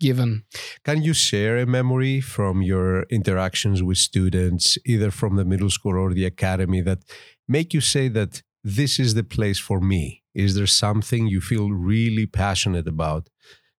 given. 0.00 0.44
Can 0.84 1.02
you 1.02 1.12
share 1.12 1.58
a 1.58 1.66
memory 1.66 2.20
from 2.20 2.62
your 2.62 3.02
interactions 3.18 3.82
with 3.82 3.98
students, 3.98 4.78
either 4.86 5.10
from 5.10 5.36
the 5.36 5.44
middle 5.44 5.70
school 5.70 5.96
or 5.98 6.14
the 6.14 6.24
academy, 6.24 6.80
that 6.82 7.00
make 7.48 7.74
you 7.74 7.80
say 7.80 8.08
that 8.08 8.42
this 8.62 8.98
is 8.98 9.14
the 9.14 9.24
place 9.24 9.58
for 9.58 9.80
me? 9.80 10.22
Is 10.34 10.54
there 10.54 10.68
something 10.68 11.26
you 11.26 11.40
feel 11.40 11.70
really 11.70 12.26
passionate 12.26 12.86
about 12.86 13.28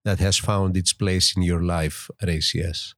that 0.04 0.18
has 0.18 0.36
found 0.36 0.76
its 0.76 0.92
place 0.92 1.36
in 1.36 1.42
your 1.42 1.62
life 1.62 2.10
at 2.20 2.28
ACS? 2.28 2.94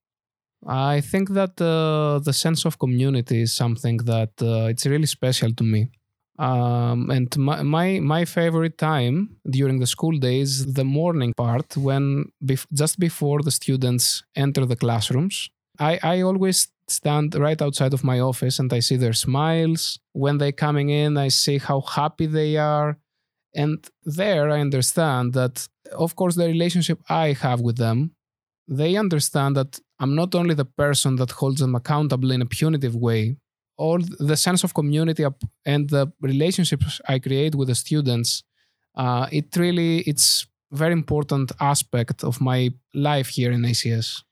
I 0.67 1.01
think 1.01 1.31
that 1.31 1.61
uh, 1.61 2.19
the 2.19 2.33
sense 2.33 2.65
of 2.65 2.79
community 2.79 3.43
is 3.43 3.55
something 3.55 3.99
that 3.99 4.33
uh, 4.43 4.69
it's 4.73 4.87
really 4.87 5.07
special 5.07 5.53
to 5.55 5.65
me. 5.65 5.91
Um, 6.41 7.11
and 7.11 7.29
my, 7.37 7.63
my 7.63 8.01
my 8.01 8.25
favorite 8.25 8.79
time 8.79 9.37
during 9.59 9.79
the 9.79 9.87
school 9.87 10.17
days, 10.19 10.73
the 10.73 10.87
morning 10.87 11.35
part, 11.35 11.77
when 11.77 12.33
bef- 12.43 12.73
just 12.73 12.99
before 12.99 13.43
the 13.43 13.51
students 13.51 14.23
enter 14.35 14.65
the 14.65 14.77
classrooms. 14.77 15.51
I, 15.79 15.99
I 16.03 16.23
always 16.23 16.69
stand 16.89 17.35
right 17.35 17.61
outside 17.61 17.93
of 17.95 18.05
my 18.05 18.21
office 18.21 18.59
and 18.59 18.73
I 18.73 18.81
see 18.81 18.97
their 18.97 19.13
smiles. 19.13 19.99
When 20.13 20.39
they're 20.39 20.61
coming 20.67 20.89
in, 20.89 21.19
I 21.19 21.29
see 21.29 21.59
how 21.59 21.81
happy 21.83 22.27
they 22.27 22.57
are. 22.57 22.99
And 23.55 23.79
there 24.05 24.51
I 24.51 24.61
understand 24.61 25.35
that, 25.35 25.69
of 25.93 26.17
course, 26.17 26.37
the 26.37 26.47
relationship 26.47 27.01
I 27.09 27.33
have 27.33 27.61
with 27.61 27.77
them, 27.77 28.13
they 28.67 28.97
understand 28.97 29.57
that 29.57 29.81
I'm 29.99 30.15
not 30.15 30.35
only 30.35 30.55
the 30.55 30.65
person 30.65 31.17
that 31.17 31.33
holds 31.33 31.61
them 31.61 31.75
accountable 31.75 32.31
in 32.31 32.43
a 32.43 32.47
punitive 32.47 32.97
way, 32.97 33.37
all 33.85 34.01
the 34.31 34.37
sense 34.37 34.63
of 34.65 34.75
community 34.81 35.25
and 35.65 35.89
the 35.89 36.05
relationships 36.21 37.01
I 37.09 37.19
create 37.19 37.55
with 37.55 37.69
the 37.69 37.75
students, 37.75 38.45
uh, 38.95 39.27
it 39.39 39.57
really 39.57 39.93
it's 40.11 40.47
very 40.71 40.93
important 40.93 41.53
aspect 41.61 42.23
of 42.25 42.41
my 42.41 42.61
life 42.95 43.29
here 43.29 43.53
in 43.53 43.63
ACS. 43.63 44.23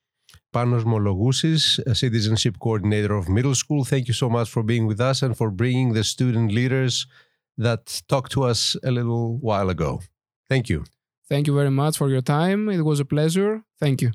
Panos 0.55 0.85
Mologousis, 0.85 1.79
a 1.87 1.95
citizenship 1.95 2.55
coordinator 2.59 3.15
of 3.15 3.29
middle 3.29 3.55
school. 3.55 3.85
Thank 3.85 4.09
you 4.09 4.15
so 4.15 4.29
much 4.31 4.49
for 4.49 4.63
being 4.63 4.87
with 4.87 5.01
us 5.01 5.23
and 5.23 5.37
for 5.37 5.51
bringing 5.51 5.93
the 5.93 6.05
student 6.05 6.53
leaders 6.53 7.07
that 7.59 8.03
talked 8.09 8.33
to 8.33 8.45
us 8.45 8.77
a 8.83 8.91
little 8.91 9.39
while 9.39 9.69
ago. 9.69 10.01
Thank 10.49 10.69
you. 10.69 10.85
Thank 11.29 11.47
you 11.47 11.55
very 11.55 11.71
much 11.71 11.99
for 11.99 12.09
your 12.09 12.23
time. 12.23 12.71
It 12.71 12.83
was 12.83 13.01
a 13.01 13.05
pleasure. 13.05 13.63
Thank 13.79 14.01
you. 14.03 14.11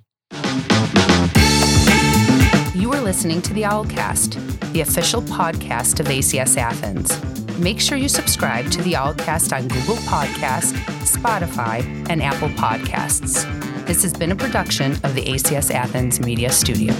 You 2.76 2.92
are 2.92 3.02
listening 3.02 3.40
to 3.44 3.54
the 3.54 3.62
Owlcast, 3.62 4.72
the 4.74 4.82
official 4.82 5.22
podcast 5.22 6.00
of 6.00 6.08
ACS 6.08 6.58
Athens. 6.58 7.22
Make 7.60 7.80
sure 7.80 8.00
you 8.00 8.10
subscribe 8.10 8.72
to 8.72 8.82
the 8.82 8.94
Owlcast 8.94 9.56
on 9.56 9.68
Google 9.68 9.98
Podcast, 9.98 10.74
Spotify, 11.04 11.84
and 12.10 12.24
Apple 12.24 12.50
Podcasts. 12.50 13.46
This 13.86 14.02
has 14.02 14.14
been 14.14 14.32
a 14.32 14.36
production 14.36 14.94
of 15.04 15.14
the 15.14 15.24
ACS 15.24 15.70
Athens 15.70 16.20
Media 16.20 16.50
Studio. 16.50 16.96